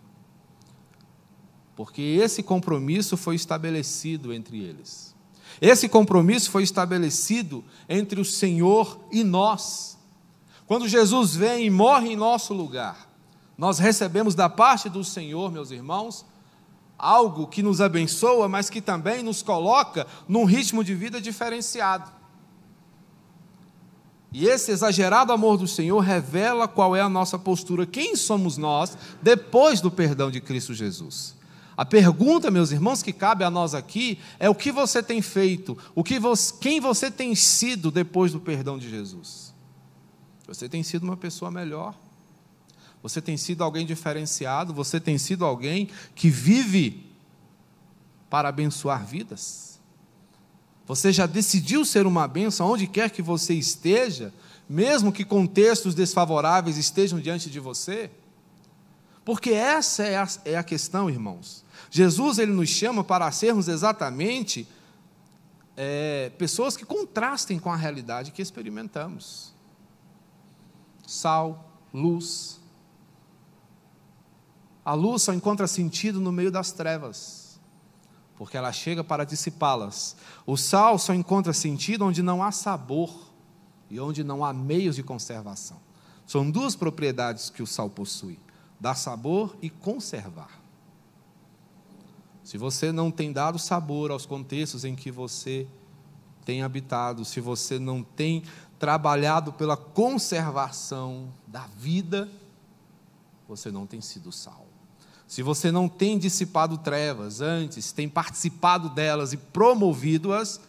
Porque 1.76 2.02
esse 2.02 2.42
compromisso 2.42 3.18
foi 3.18 3.36
estabelecido 3.36 4.34
entre 4.34 4.60
eles. 4.64 5.14
Esse 5.62 5.88
compromisso 5.88 6.50
foi 6.50 6.64
estabelecido 6.64 7.64
entre 7.88 8.20
o 8.20 8.26
Senhor 8.26 9.00
e 9.12 9.24
nós. 9.24 9.98
Quando 10.66 10.88
Jesus 10.88 11.36
vem 11.36 11.66
e 11.66 11.70
morre 11.70 12.14
em 12.14 12.16
nosso 12.16 12.54
lugar, 12.54 13.10
nós 13.58 13.80
recebemos 13.80 14.36
da 14.36 14.50
parte 14.50 14.90
do 14.90 15.04
Senhor, 15.04 15.52
meus 15.52 15.72
irmãos, 15.72 16.26
algo 16.98 17.48
que 17.48 17.64
nos 17.64 17.82
abençoa, 17.82 18.48
mas 18.48 18.70
que 18.70 18.82
também 18.82 19.24
nos 19.24 19.42
coloca 19.42 20.06
num 20.28 20.46
ritmo 20.46 20.84
de 20.84 20.94
vida 20.94 21.22
diferenciado. 21.22 22.12
E 24.32 24.48
esse 24.48 24.72
exagerado 24.72 25.32
amor 25.32 25.58
do 25.58 25.68
Senhor 25.68 26.00
revela 26.00 26.68
qual 26.68 26.94
é 26.94 27.00
a 27.00 27.08
nossa 27.08 27.40
postura, 27.40 27.86
quem 27.86 28.18
somos 28.18 28.58
nós 28.58 28.98
depois 29.22 29.80
do 29.80 29.90
perdão 29.90 30.30
de 30.30 30.42
Cristo 30.42 30.74
Jesus. 30.74 31.36
A 31.78 31.86
pergunta, 31.86 32.52
meus 32.52 32.72
irmãos, 32.72 33.02
que 33.02 33.14
cabe 33.14 33.44
a 33.44 33.50
nós 33.50 33.74
aqui 33.74 34.20
é 34.40 34.50
o 34.50 34.56
que 34.56 34.72
você 34.72 35.02
tem 35.04 35.22
feito, 35.22 35.78
o 35.94 36.04
que 36.04 36.20
você, 36.20 36.54
quem 36.60 36.80
você 36.80 37.10
tem 37.12 37.34
sido 37.36 37.92
depois 37.92 38.34
do 38.34 38.40
perdão 38.40 38.78
de 38.78 38.90
Jesus. 38.90 39.54
Você 40.48 40.70
tem 40.70 40.84
sido 40.84 41.04
uma 41.04 41.18
pessoa 41.18 41.50
melhor. 41.50 41.96
Você 43.06 43.22
tem 43.22 43.38
sido 43.38 43.64
alguém 43.64 43.86
diferenciado, 43.86 44.74
você 44.74 45.00
tem 45.00 45.16
sido 45.20 45.46
alguém 45.46 45.92
que 46.16 46.28
vive 46.28 47.06
para 48.32 48.50
abençoar 48.50 49.06
vidas. 49.06 49.80
Você 50.88 51.14
já 51.14 51.28
decidiu 51.28 51.86
ser 51.86 52.08
uma 52.08 52.28
bênção 52.28 52.68
onde 52.68 52.88
quer 52.88 53.12
que 53.12 53.22
você 53.22 53.54
esteja, 53.54 54.34
mesmo 54.68 55.12
que 55.12 55.24
contextos 55.24 55.94
desfavoráveis 55.94 56.78
estejam 56.78 57.20
diante 57.20 57.48
de 57.48 57.60
você? 57.60 58.10
Porque 59.24 59.52
essa 59.52 60.04
é 60.04 60.18
a, 60.18 60.28
é 60.44 60.58
a 60.58 60.64
questão, 60.64 61.08
irmãos. 61.08 61.64
Jesus 61.92 62.40
ele 62.40 62.54
nos 62.54 62.70
chama 62.70 63.04
para 63.04 63.32
sermos 63.32 63.68
exatamente 63.68 64.68
é, 65.78 66.32
pessoas 66.40 66.76
que 66.76 66.84
contrastem 66.84 67.60
com 67.60 67.72
a 67.72 67.76
realidade 67.76 68.32
que 68.32 68.42
experimentamos. 68.42 69.54
Sal, 71.06 71.72
luz. 71.94 72.65
A 74.86 74.94
luz 74.94 75.24
só 75.24 75.34
encontra 75.34 75.66
sentido 75.66 76.22
no 76.22 76.32
meio 76.32 76.52
das 76.52 76.72
trevas 76.72 77.46
porque 78.38 78.58
ela 78.58 78.72
chega 78.72 79.04
para 79.04 79.24
dissipá-las. 79.24 80.16
O 80.46 80.58
sal 80.58 81.00
só 81.00 81.14
encontra 81.14 81.54
sentido 81.54 82.06
onde 82.06 82.22
não 82.22 82.44
há 82.44 82.52
sabor 82.52 83.32
e 83.90 84.00
onde 84.00 84.24
não 84.24 84.44
há 84.44 84.54
meios 84.54 84.96
de 84.96 85.04
conservação. 85.04 85.80
São 86.26 86.50
duas 86.50 86.76
propriedades 86.76 87.50
que 87.50 87.64
o 87.64 87.68
sal 87.68 87.90
possui: 87.90 88.40
dar 88.80 88.96
sabor 88.96 89.56
e 89.62 89.70
conservar. 89.70 90.62
Se 92.44 92.58
você 92.58 92.92
não 92.92 93.10
tem 93.10 93.32
dado 93.32 93.58
sabor 93.58 94.12
aos 94.12 94.26
contextos 94.26 94.86
em 94.86 94.96
que 94.96 95.10
você 95.10 95.68
tem 96.44 96.62
habitado, 96.62 97.26
se 97.26 97.40
você 97.40 97.80
não 97.80 98.04
tem 98.04 98.44
trabalhado 98.78 99.52
pela 99.54 99.76
conservação 99.76 101.30
da 101.48 101.66
vida, 101.66 102.30
você 103.48 103.72
não 103.72 103.88
tem 103.88 104.00
sido 104.00 104.32
sal. 104.32 104.65
Se 105.28 105.42
você 105.42 105.72
não 105.72 105.88
tem 105.88 106.18
dissipado 106.18 106.78
trevas 106.78 107.42
antes, 107.42 107.92
tem 107.92 108.08
participado 108.08 108.90
delas 108.90 109.34
e 109.34 109.38
promovido-as, 109.38 110.60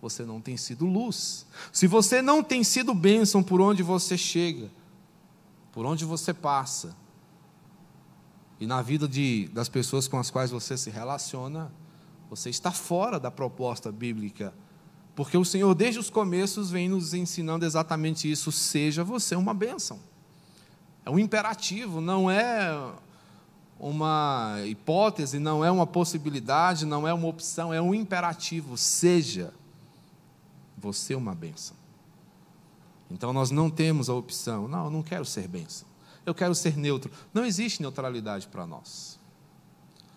você 0.00 0.24
não 0.24 0.40
tem 0.40 0.56
sido 0.56 0.86
luz. 0.86 1.46
Se 1.72 1.86
você 1.86 2.22
não 2.22 2.42
tem 2.42 2.64
sido 2.64 2.94
bênção 2.94 3.42
por 3.42 3.60
onde 3.60 3.82
você 3.82 4.16
chega, 4.16 4.70
por 5.72 5.84
onde 5.84 6.04
você 6.04 6.32
passa, 6.32 6.96
e 8.60 8.66
na 8.66 8.82
vida 8.82 9.06
de, 9.06 9.48
das 9.52 9.68
pessoas 9.68 10.08
com 10.08 10.18
as 10.18 10.30
quais 10.30 10.50
você 10.50 10.76
se 10.76 10.90
relaciona, 10.90 11.70
você 12.30 12.50
está 12.50 12.72
fora 12.72 13.20
da 13.20 13.30
proposta 13.30 13.92
bíblica. 13.92 14.52
Porque 15.14 15.36
o 15.36 15.44
Senhor, 15.44 15.74
desde 15.74 16.00
os 16.00 16.10
começos, 16.10 16.70
vem 16.70 16.88
nos 16.88 17.14
ensinando 17.14 17.64
exatamente 17.64 18.30
isso: 18.30 18.50
seja 18.50 19.04
você 19.04 19.36
uma 19.36 19.54
bênção. 19.54 20.00
É 21.04 21.10
um 21.10 21.18
imperativo, 21.18 22.00
não 22.00 22.30
é 22.30 22.92
uma 23.78 24.56
hipótese, 24.66 25.38
não 25.38 25.64
é 25.64 25.70
uma 25.70 25.86
possibilidade, 25.86 26.84
não 26.84 27.06
é 27.06 27.12
uma 27.12 27.28
opção, 27.28 27.72
é 27.72 27.80
um 27.80 27.94
imperativo. 27.94 28.76
Seja 28.76 29.52
você 30.76 31.14
uma 31.14 31.34
bênção. 31.34 31.76
Então 33.10 33.32
nós 33.32 33.50
não 33.50 33.70
temos 33.70 34.08
a 34.10 34.14
opção, 34.14 34.68
não, 34.68 34.86
eu 34.86 34.90
não 34.90 35.02
quero 35.02 35.24
ser 35.24 35.48
bênção, 35.48 35.86
eu 36.26 36.34
quero 36.34 36.54
ser 36.54 36.76
neutro. 36.76 37.10
Não 37.32 37.44
existe 37.44 37.80
neutralidade 37.80 38.46
para 38.48 38.66
nós. 38.66 39.18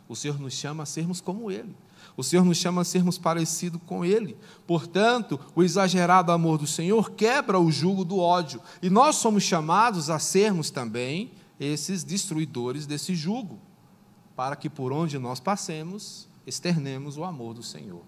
O 0.10 0.16
Senhor 0.16 0.38
nos 0.40 0.54
chama 0.54 0.84
a 0.84 0.86
sermos 0.86 1.22
como 1.22 1.50
Ele. 1.50 1.74
O 2.18 2.24
Senhor 2.24 2.44
nos 2.44 2.58
chama 2.58 2.82
a 2.82 2.84
sermos 2.84 3.18
parecidos 3.18 3.80
com 3.86 4.04
Ele. 4.04 4.36
Portanto, 4.68 5.40
o 5.56 5.64
exagerado 5.64 6.34
amor 6.34 6.58
do 6.58 6.68
Senhor 6.68 7.12
quebra 7.12 7.58
o 7.58 7.72
jugo 7.72 8.04
do 8.04 8.20
ódio. 8.20 8.62
E 8.82 8.90
nós 8.90 9.16
somos 9.16 9.44
chamados 9.44 10.10
a 10.10 10.20
sermos 10.20 10.70
também 10.70 11.32
esses 11.66 12.04
destruidores 12.04 12.88
desse 12.88 13.14
jugo, 13.14 13.60
para 14.36 14.56
que 14.56 14.68
por 14.68 14.92
onde 14.92 15.20
nós 15.20 15.40
passemos, 15.40 16.28
externemos 16.46 17.18
o 17.18 17.24
amor 17.24 17.54
do 17.54 17.62
Senhor. 17.62 18.02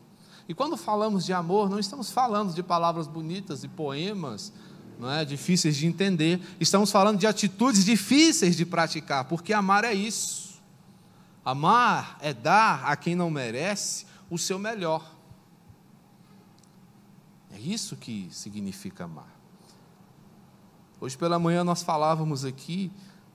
E 0.49 0.55
quando 0.55 0.75
falamos 0.75 1.23
de 1.23 1.33
amor, 1.33 1.69
não 1.69 1.77
estamos 1.77 2.11
falando 2.11 2.53
de 2.53 2.63
palavras 2.63 3.07
bonitas 3.07 3.63
e 3.63 3.67
poemas 3.67 4.51
não 4.99 5.09
é, 5.09 5.25
difíceis 5.25 5.75
de 5.75 5.87
entender, 5.87 6.39
estamos 6.59 6.91
falando 6.91 7.19
de 7.19 7.27
atitudes 7.27 7.83
difíceis 7.83 8.55
de 8.55 8.65
praticar, 8.65 9.25
porque 9.25 9.51
amar 9.51 9.83
é 9.83 9.93
isso. 9.93 10.61
Amar 11.43 12.17
é 12.21 12.33
dar 12.33 12.85
a 12.85 12.95
quem 12.95 13.15
não 13.15 13.29
merece 13.29 14.05
o 14.29 14.37
seu 14.37 14.57
melhor. 14.57 15.13
É 17.51 17.59
isso 17.59 17.95
que 17.95 18.27
significa 18.31 19.03
amar. 19.03 19.31
Hoje 21.01 21.17
pela 21.17 21.37
manhã 21.37 21.63
nós 21.63 21.83
falávamos 21.83 22.45
aqui 22.45 22.91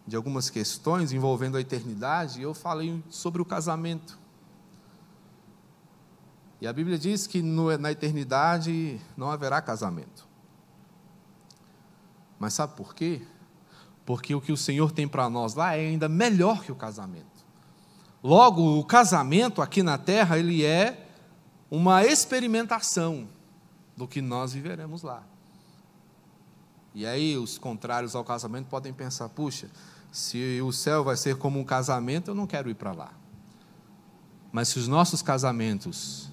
de 0.09 0.17
algumas 0.17 0.49
questões 0.49 1.13
envolvendo 1.13 1.59
a 1.59 1.61
eternidade, 1.61 2.41
eu 2.41 2.55
falei 2.55 3.05
sobre 3.11 3.43
o 3.43 3.45
casamento. 3.45 4.19
E 6.63 6.67
a 6.67 6.73
Bíblia 6.73 6.99
diz 6.99 7.27
que 7.27 7.43
no, 7.43 7.77
na 7.77 7.93
eternidade 7.93 8.99
não 9.15 9.31
haverá 9.31 9.61
casamento. 9.61 10.27
Mas 12.39 12.55
sabe 12.55 12.75
por 12.75 12.95
quê? 12.95 13.21
Porque 14.07 14.35
o 14.35 14.41
que 14.41 14.51
o 14.51 14.57
Senhor 14.57 14.93
tem 14.93 15.07
para 15.07 15.29
nós 15.29 15.55
lá 15.55 15.77
é 15.77 15.81
ainda 15.81 16.09
melhor 16.09 16.65
que 16.65 16.73
o 16.73 16.77
casamento. 16.77 17.45
Logo, 18.23 18.79
o 18.79 18.85
casamento 18.85 19.61
aqui 19.61 19.83
na 19.83 19.99
terra, 19.99 20.39
ele 20.39 20.65
é 20.65 21.07
uma 21.71 22.03
experimentação 22.03 23.29
do 23.95 24.09
que 24.09 24.23
nós 24.23 24.55
viveremos 24.55 25.03
lá. 25.03 25.23
E 26.95 27.05
aí, 27.05 27.37
os 27.37 27.59
contrários 27.59 28.17
ao 28.17 28.25
casamento 28.25 28.69
podem 28.69 28.93
pensar: 28.93 29.29
puxa, 29.29 29.71
se 30.11 30.61
o 30.61 30.73
céu 30.73 31.05
vai 31.05 31.17
ser 31.17 31.37
como 31.37 31.59
um 31.59 31.65
casamento, 31.65 32.31
eu 32.31 32.35
não 32.35 32.47
quero 32.47 32.71
ir 32.71 32.75
para 32.75 32.93
lá. 32.93 33.13
Mas 34.51 34.69
se 34.69 34.79
os 34.79 34.89
nossos 34.89 35.23
casamentos 35.23 36.31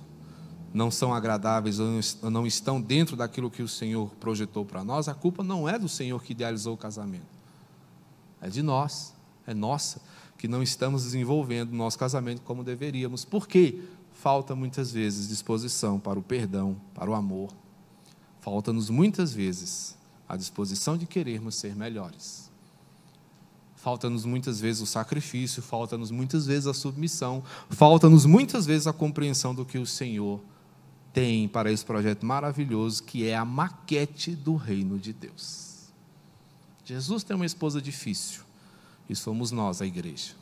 não 0.73 0.91
são 0.91 1.13
agradáveis 1.13 1.79
ou 1.79 2.29
não 2.29 2.45
estão 2.45 2.81
dentro 2.81 3.15
daquilo 3.15 3.49
que 3.49 3.61
o 3.61 3.67
Senhor 3.67 4.09
projetou 4.19 4.65
para 4.65 4.83
nós, 4.83 5.07
a 5.07 5.13
culpa 5.13 5.43
não 5.43 5.67
é 5.67 5.77
do 5.77 5.87
Senhor 5.87 6.21
que 6.23 6.33
idealizou 6.33 6.73
o 6.73 6.77
casamento. 6.77 7.35
É 8.41 8.49
de 8.49 8.61
nós, 8.61 9.13
é 9.47 9.53
nossa, 9.53 10.01
que 10.37 10.47
não 10.47 10.61
estamos 10.61 11.03
desenvolvendo 11.03 11.71
o 11.71 11.75
nosso 11.75 11.97
casamento 11.97 12.41
como 12.41 12.63
deveríamos. 12.63 13.23
Por 13.23 13.47
quê? 13.47 13.83
Falta 14.13 14.55
muitas 14.55 14.91
vezes 14.91 15.27
disposição 15.27 15.99
para 15.99 16.19
o 16.19 16.23
perdão, 16.23 16.75
para 16.93 17.09
o 17.09 17.13
amor. 17.13 17.51
Falta-nos 18.41 18.89
muitas 18.89 19.33
vezes 19.33 19.97
a 20.27 20.35
disposição 20.35 20.97
de 20.97 21.05
querermos 21.05 21.55
ser 21.55 21.75
melhores. 21.75 22.51
Falta-nos 23.85 24.25
muitas 24.25 24.59
vezes 24.59 24.81
o 24.81 24.87
sacrifício, 24.87 25.61
falta-nos 25.61 26.09
muitas 26.09 26.47
vezes 26.47 26.65
a 26.65 26.73
submissão, 26.73 27.43
falta-nos 27.69 28.25
muitas 28.25 28.65
vezes 28.65 28.87
a 28.87 28.91
compreensão 28.91 29.53
do 29.53 29.63
que 29.63 29.77
o 29.77 29.85
Senhor 29.85 30.41
tem 31.13 31.47
para 31.47 31.71
esse 31.71 31.85
projeto 31.85 32.25
maravilhoso 32.25 33.03
que 33.03 33.27
é 33.27 33.35
a 33.35 33.45
maquete 33.45 34.31
do 34.31 34.55
reino 34.55 34.97
de 34.97 35.13
Deus. 35.13 35.91
Jesus 36.83 37.23
tem 37.23 37.35
uma 37.35 37.45
esposa 37.45 37.79
difícil 37.79 38.41
e 39.07 39.15
somos 39.15 39.51
nós, 39.51 39.83
a 39.83 39.85
igreja. 39.85 40.33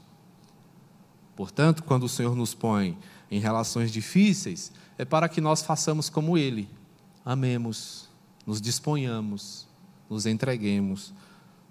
Portanto, 1.35 1.83
quando 1.83 2.03
o 2.03 2.09
Senhor 2.09 2.37
nos 2.37 2.53
põe 2.53 2.97
em 3.29 3.41
relações 3.41 3.91
difíceis, 3.91 4.71
é 4.97 5.03
para 5.03 5.27
que 5.27 5.41
nós 5.41 5.61
façamos 5.61 6.09
como 6.09 6.37
Ele, 6.37 6.69
amemos, 7.25 8.07
nos 8.47 8.61
disponhamos, 8.61 9.67
nos 10.09 10.25
entreguemos 10.25 11.13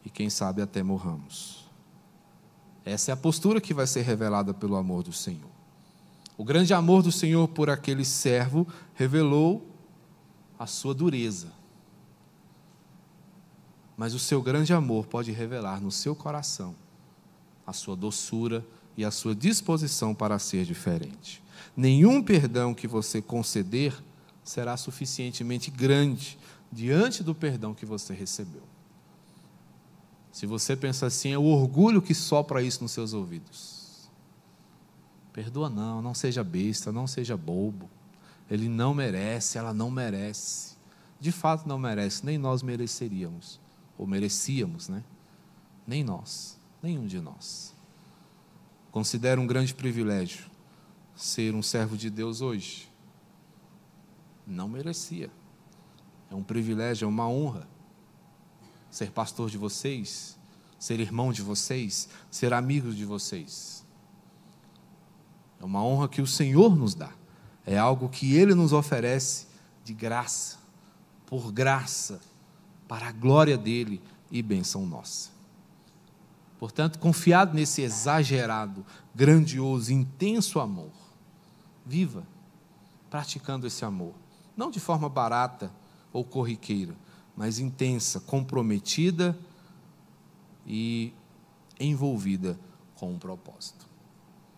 e, 0.04 0.10
quem 0.10 0.28
sabe, 0.28 0.60
até 0.60 0.82
morramos. 0.82 1.61
Essa 2.84 3.10
é 3.10 3.14
a 3.14 3.16
postura 3.16 3.60
que 3.60 3.74
vai 3.74 3.86
ser 3.86 4.02
revelada 4.02 4.52
pelo 4.52 4.76
amor 4.76 5.02
do 5.02 5.12
Senhor. 5.12 5.50
O 6.36 6.44
grande 6.44 6.74
amor 6.74 7.02
do 7.02 7.12
Senhor 7.12 7.46
por 7.48 7.70
aquele 7.70 8.04
servo 8.04 8.66
revelou 8.94 9.66
a 10.58 10.66
sua 10.66 10.94
dureza. 10.94 11.52
Mas 13.96 14.14
o 14.14 14.18
seu 14.18 14.42
grande 14.42 14.72
amor 14.72 15.06
pode 15.06 15.30
revelar 15.30 15.80
no 15.80 15.90
seu 15.90 16.16
coração 16.16 16.74
a 17.66 17.72
sua 17.72 17.94
doçura 17.94 18.64
e 18.96 19.04
a 19.04 19.10
sua 19.10 19.34
disposição 19.34 20.14
para 20.14 20.38
ser 20.38 20.64
diferente. 20.64 21.42
Nenhum 21.76 22.22
perdão 22.22 22.74
que 22.74 22.88
você 22.88 23.22
conceder 23.22 23.94
será 24.42 24.76
suficientemente 24.76 25.70
grande 25.70 26.38
diante 26.70 27.22
do 27.22 27.34
perdão 27.34 27.74
que 27.74 27.86
você 27.86 28.12
recebeu. 28.12 28.62
Se 30.32 30.46
você 30.46 30.74
pensa 30.74 31.06
assim, 31.06 31.30
é 31.32 31.38
o 31.38 31.44
orgulho 31.44 32.00
que 32.00 32.14
sopra 32.14 32.62
isso 32.62 32.82
nos 32.82 32.92
seus 32.92 33.12
ouvidos. 33.12 34.10
Perdoa 35.30 35.68
não, 35.68 36.00
não 36.00 36.14
seja 36.14 36.42
besta, 36.42 36.90
não 36.90 37.06
seja 37.06 37.36
bobo. 37.36 37.88
Ele 38.50 38.66
não 38.66 38.94
merece, 38.94 39.58
ela 39.58 39.74
não 39.74 39.90
merece. 39.90 40.74
De 41.20 41.30
fato 41.30 41.68
não 41.68 41.78
merece, 41.78 42.24
nem 42.24 42.38
nós 42.38 42.62
mereceríamos, 42.62 43.60
ou 43.96 44.06
merecíamos, 44.06 44.88
né? 44.88 45.04
Nem 45.86 46.02
nós, 46.02 46.58
nenhum 46.82 47.06
de 47.06 47.20
nós. 47.20 47.74
Considero 48.90 49.40
um 49.40 49.46
grande 49.46 49.74
privilégio 49.74 50.50
ser 51.14 51.54
um 51.54 51.62
servo 51.62 51.96
de 51.96 52.10
Deus 52.10 52.40
hoje. 52.40 52.90
Não 54.46 54.68
merecia. 54.68 55.30
É 56.30 56.34
um 56.34 56.42
privilégio, 56.42 57.04
é 57.04 57.08
uma 57.08 57.28
honra 57.28 57.68
ser 58.92 59.10
pastor 59.10 59.48
de 59.48 59.56
vocês, 59.56 60.38
ser 60.78 61.00
irmão 61.00 61.32
de 61.32 61.40
vocês, 61.40 62.10
ser 62.30 62.52
amigo 62.52 62.92
de 62.92 63.06
vocês. 63.06 63.82
É 65.58 65.64
uma 65.64 65.82
honra 65.82 66.08
que 66.08 66.20
o 66.20 66.26
Senhor 66.26 66.76
nos 66.76 66.94
dá, 66.94 67.10
é 67.64 67.78
algo 67.78 68.10
que 68.10 68.36
Ele 68.36 68.54
nos 68.54 68.72
oferece 68.72 69.46
de 69.82 69.94
graça, 69.94 70.58
por 71.24 71.50
graça, 71.50 72.20
para 72.86 73.08
a 73.08 73.12
glória 73.12 73.56
dEle 73.56 74.02
e 74.30 74.42
bênção 74.42 74.84
nossa. 74.84 75.30
Portanto, 76.58 76.98
confiado 76.98 77.54
nesse 77.54 77.80
exagerado, 77.80 78.84
grandioso, 79.14 79.92
intenso 79.92 80.60
amor, 80.60 80.92
viva 81.84 82.24
praticando 83.08 83.66
esse 83.66 83.84
amor, 83.84 84.14
não 84.56 84.70
de 84.70 84.78
forma 84.78 85.08
barata 85.08 85.72
ou 86.12 86.24
corriqueira, 86.24 86.94
mas 87.36 87.58
intensa, 87.58 88.20
comprometida 88.20 89.38
e 90.66 91.12
envolvida 91.78 92.58
com 92.94 93.12
um 93.12 93.18
propósito. 93.18 93.86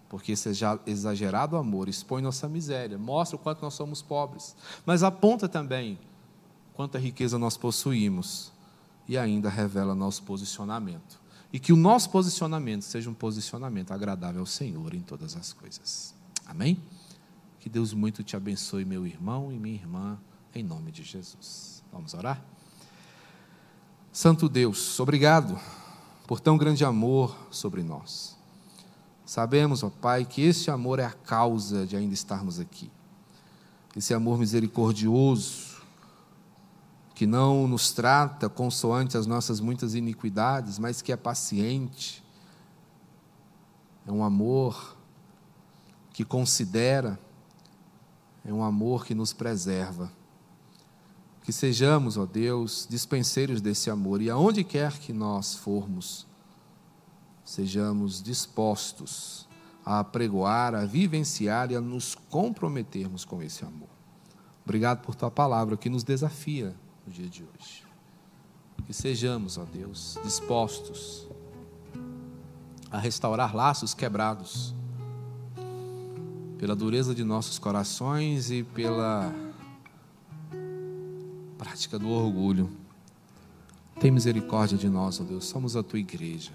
Porque 0.09 0.33
esse 0.33 0.49
exagerado 0.87 1.57
amor 1.57 1.89
expõe 1.89 2.23
nossa 2.23 2.49
miséria, 2.49 2.99
mostra 2.99 3.37
o 3.37 3.39
quanto 3.39 3.63
nós 3.63 3.75
somos 3.75 4.03
pobres, 4.03 4.55
mas 4.85 5.03
aponta 5.03 5.49
também 5.49 5.99
quanta 6.75 6.99
riqueza 6.99 7.39
nós 7.39 7.57
possuímos 7.57 8.53
e 9.09 9.17
ainda 9.17 9.49
revela 9.49 9.95
nosso 9.95 10.23
posicionamento. 10.23 11.21
E 11.53 11.59
que 11.59 11.73
o 11.73 11.77
nosso 11.77 12.11
posicionamento 12.11 12.83
seja 12.83 13.09
um 13.09 13.15
posicionamento 13.15 13.93
agradável 13.93 14.41
ao 14.41 14.47
Senhor 14.47 14.93
em 14.93 15.01
todas 15.01 15.37
as 15.37 15.53
coisas. 15.53 16.15
Amém? 16.45 16.79
Que 17.61 17.71
Deus 17.71 17.95
muito 17.95 18.23
te 18.23 18.37
abençoe, 18.37 18.85
meu 18.85 19.07
irmão 19.07 19.53
e 19.53 19.59
minha 19.59 19.77
irmã, 19.77 20.19
em 20.55 20.63
nome 20.63 20.91
de 20.91 21.03
Jesus. 21.03 21.83
Vamos 21.93 22.13
orar? 22.13 22.54
Santo 24.15 24.49
Deus, 24.49 25.01
obrigado 25.01 25.59
por 26.25 26.39
tão 26.39 26.57
grande 26.57 26.85
amor 26.85 27.37
sobre 27.51 27.83
nós. 27.83 28.37
Sabemos, 29.27 29.83
ó 29.83 29.91
Pai, 29.91 30.25
que 30.25 30.41
esse 30.41 30.71
amor 30.71 31.01
é 31.01 31.05
a 31.05 31.11
causa 31.11 31.85
de 31.85 31.97
ainda 31.97 32.15
estarmos 32.15 32.61
aqui. 32.61 32.93
Esse 33.97 34.15
amor 34.15 34.39
misericordioso, 34.39 35.83
que 37.13 37.27
não 37.27 37.67
nos 37.67 37.91
trata 37.91 38.49
consoante 38.49 39.17
as 39.19 39.27
nossas 39.27 39.59
muitas 39.59 39.97
iniquidades, 39.97 40.79
mas 40.79 41.03
que 41.03 41.11
é 41.11 41.17
paciente. 41.17 42.23
É 44.07 44.13
um 44.13 44.23
amor 44.23 44.97
que 46.13 46.25
considera, 46.25 47.19
é 48.45 48.53
um 48.53 48.63
amor 48.63 49.05
que 49.05 49.13
nos 49.13 49.33
preserva. 49.33 50.09
Que 51.45 51.53
sejamos, 51.53 52.17
ó 52.17 52.25
Deus, 52.25 52.87
dispenseiros 52.89 53.61
desse 53.61 53.91
amor 53.91 54.23
e 54.23 54.31
aonde 54.31 54.65
quer 54.65 54.99
que 54.99 55.13
nós 55.13 55.55
formos, 55.55 56.27
sejamos 57.45 58.23
dispostos 58.23 59.47
a 59.85 59.99
apregoar, 59.99 60.75
a 60.75 60.87
vivenciar 60.87 61.71
e 61.71 61.77
a 61.77 61.83
nos 61.83 62.15
comprometermos 62.15 63.27
com 63.27 63.43
esse 63.43 63.63
amor. 63.63 63.91
Obrigado 64.65 65.03
por 65.03 65.15
tua 65.15 65.31
palavra 65.31 65.77
que 65.77 65.91
nos 65.91 66.03
desafia 66.03 66.75
no 67.07 67.13
dia 67.13 67.29
de 67.29 67.45
hoje. 67.45 67.85
Que 68.87 68.95
sejamos, 68.95 69.59
ó 69.59 69.67
Deus, 69.67 70.19
dispostos 70.25 71.29
a 72.91 72.99
restaurar 72.99 73.55
laços 73.55 73.93
quebrados 73.93 74.75
pela 76.57 76.75
dureza 76.75 77.15
de 77.15 77.23
nossos 77.23 77.59
corações 77.59 78.51
e 78.51 78.63
pela 78.63 79.44
prática 81.59 81.99
do 81.99 82.09
orgulho. 82.09 82.71
Tem 84.01 84.11
misericórdia 84.11 84.77
de 84.77 84.89
nós, 84.89 85.21
ó 85.21 85.25
Deus, 85.25 85.45
somos 85.45 85.77
a 85.77 85.83
tua 85.83 85.99
igreja. 85.99 86.53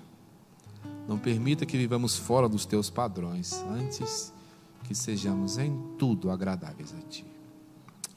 Não 1.07 1.17
permita 1.17 1.65
que 1.65 1.77
vivamos 1.77 2.15
fora 2.15 2.47
dos 2.47 2.65
teus 2.65 2.89
padrões, 2.89 3.53
antes 3.69 4.31
que 4.83 4.93
sejamos 4.93 5.57
em 5.57 5.75
tudo 5.97 6.29
agradáveis 6.29 6.93
a 6.93 7.01
ti. 7.09 7.25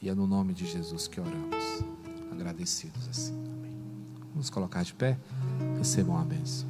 E 0.01 0.09
é 0.09 0.13
no 0.13 0.27
nome 0.27 0.53
de 0.53 0.65
Jesus 0.65 1.07
que 1.07 1.19
oramos, 1.19 1.83
agradecidos 2.31 3.07
assim. 3.09 3.33
Amém. 3.33 3.75
Vamos 4.31 4.49
colocar 4.49 4.83
de 4.83 4.93
pé, 4.93 5.17
recebam 5.77 6.17
a 6.17 6.23
bênção. 6.23 6.67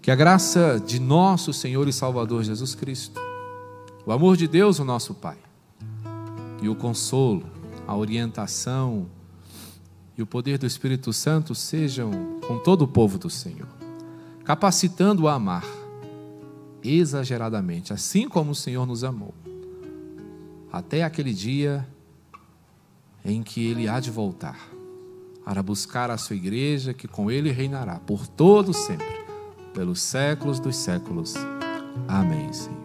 Que 0.00 0.10
a 0.10 0.16
graça 0.16 0.82
de 0.84 0.98
nosso 0.98 1.52
Senhor 1.52 1.86
e 1.86 1.92
Salvador 1.92 2.42
Jesus 2.42 2.74
Cristo, 2.74 3.20
o 4.06 4.12
amor 4.12 4.36
de 4.36 4.48
Deus, 4.48 4.78
o 4.78 4.84
nosso 4.84 5.12
Pai, 5.12 5.36
e 6.62 6.68
o 6.68 6.74
consolo, 6.74 7.44
a 7.88 7.96
orientação 7.96 9.06
e 10.14 10.20
o 10.22 10.26
poder 10.26 10.58
do 10.58 10.66
Espírito 10.66 11.10
Santo 11.10 11.54
sejam 11.54 12.38
com 12.46 12.58
todo 12.58 12.82
o 12.82 12.88
povo 12.88 13.18
do 13.18 13.30
Senhor, 13.30 13.68
capacitando 14.44 15.26
a 15.26 15.32
amar 15.32 15.64
exageradamente, 16.84 17.94
assim 17.94 18.28
como 18.28 18.50
o 18.50 18.54
Senhor 18.54 18.86
nos 18.86 19.02
amou, 19.02 19.32
até 20.70 21.02
aquele 21.02 21.32
dia 21.32 21.88
em 23.24 23.42
que 23.42 23.66
Ele 23.66 23.88
há 23.88 23.98
de 24.00 24.10
voltar 24.10 24.68
para 25.42 25.62
buscar 25.62 26.10
a 26.10 26.18
sua 26.18 26.36
igreja, 26.36 26.92
que 26.92 27.08
com 27.08 27.30
Ele 27.30 27.50
reinará 27.50 27.98
por 27.98 28.26
todo 28.26 28.74
sempre, 28.74 29.24
pelos 29.72 30.02
séculos 30.02 30.60
dos 30.60 30.76
séculos. 30.76 31.34
Amém, 32.06 32.52
Senhor. 32.52 32.77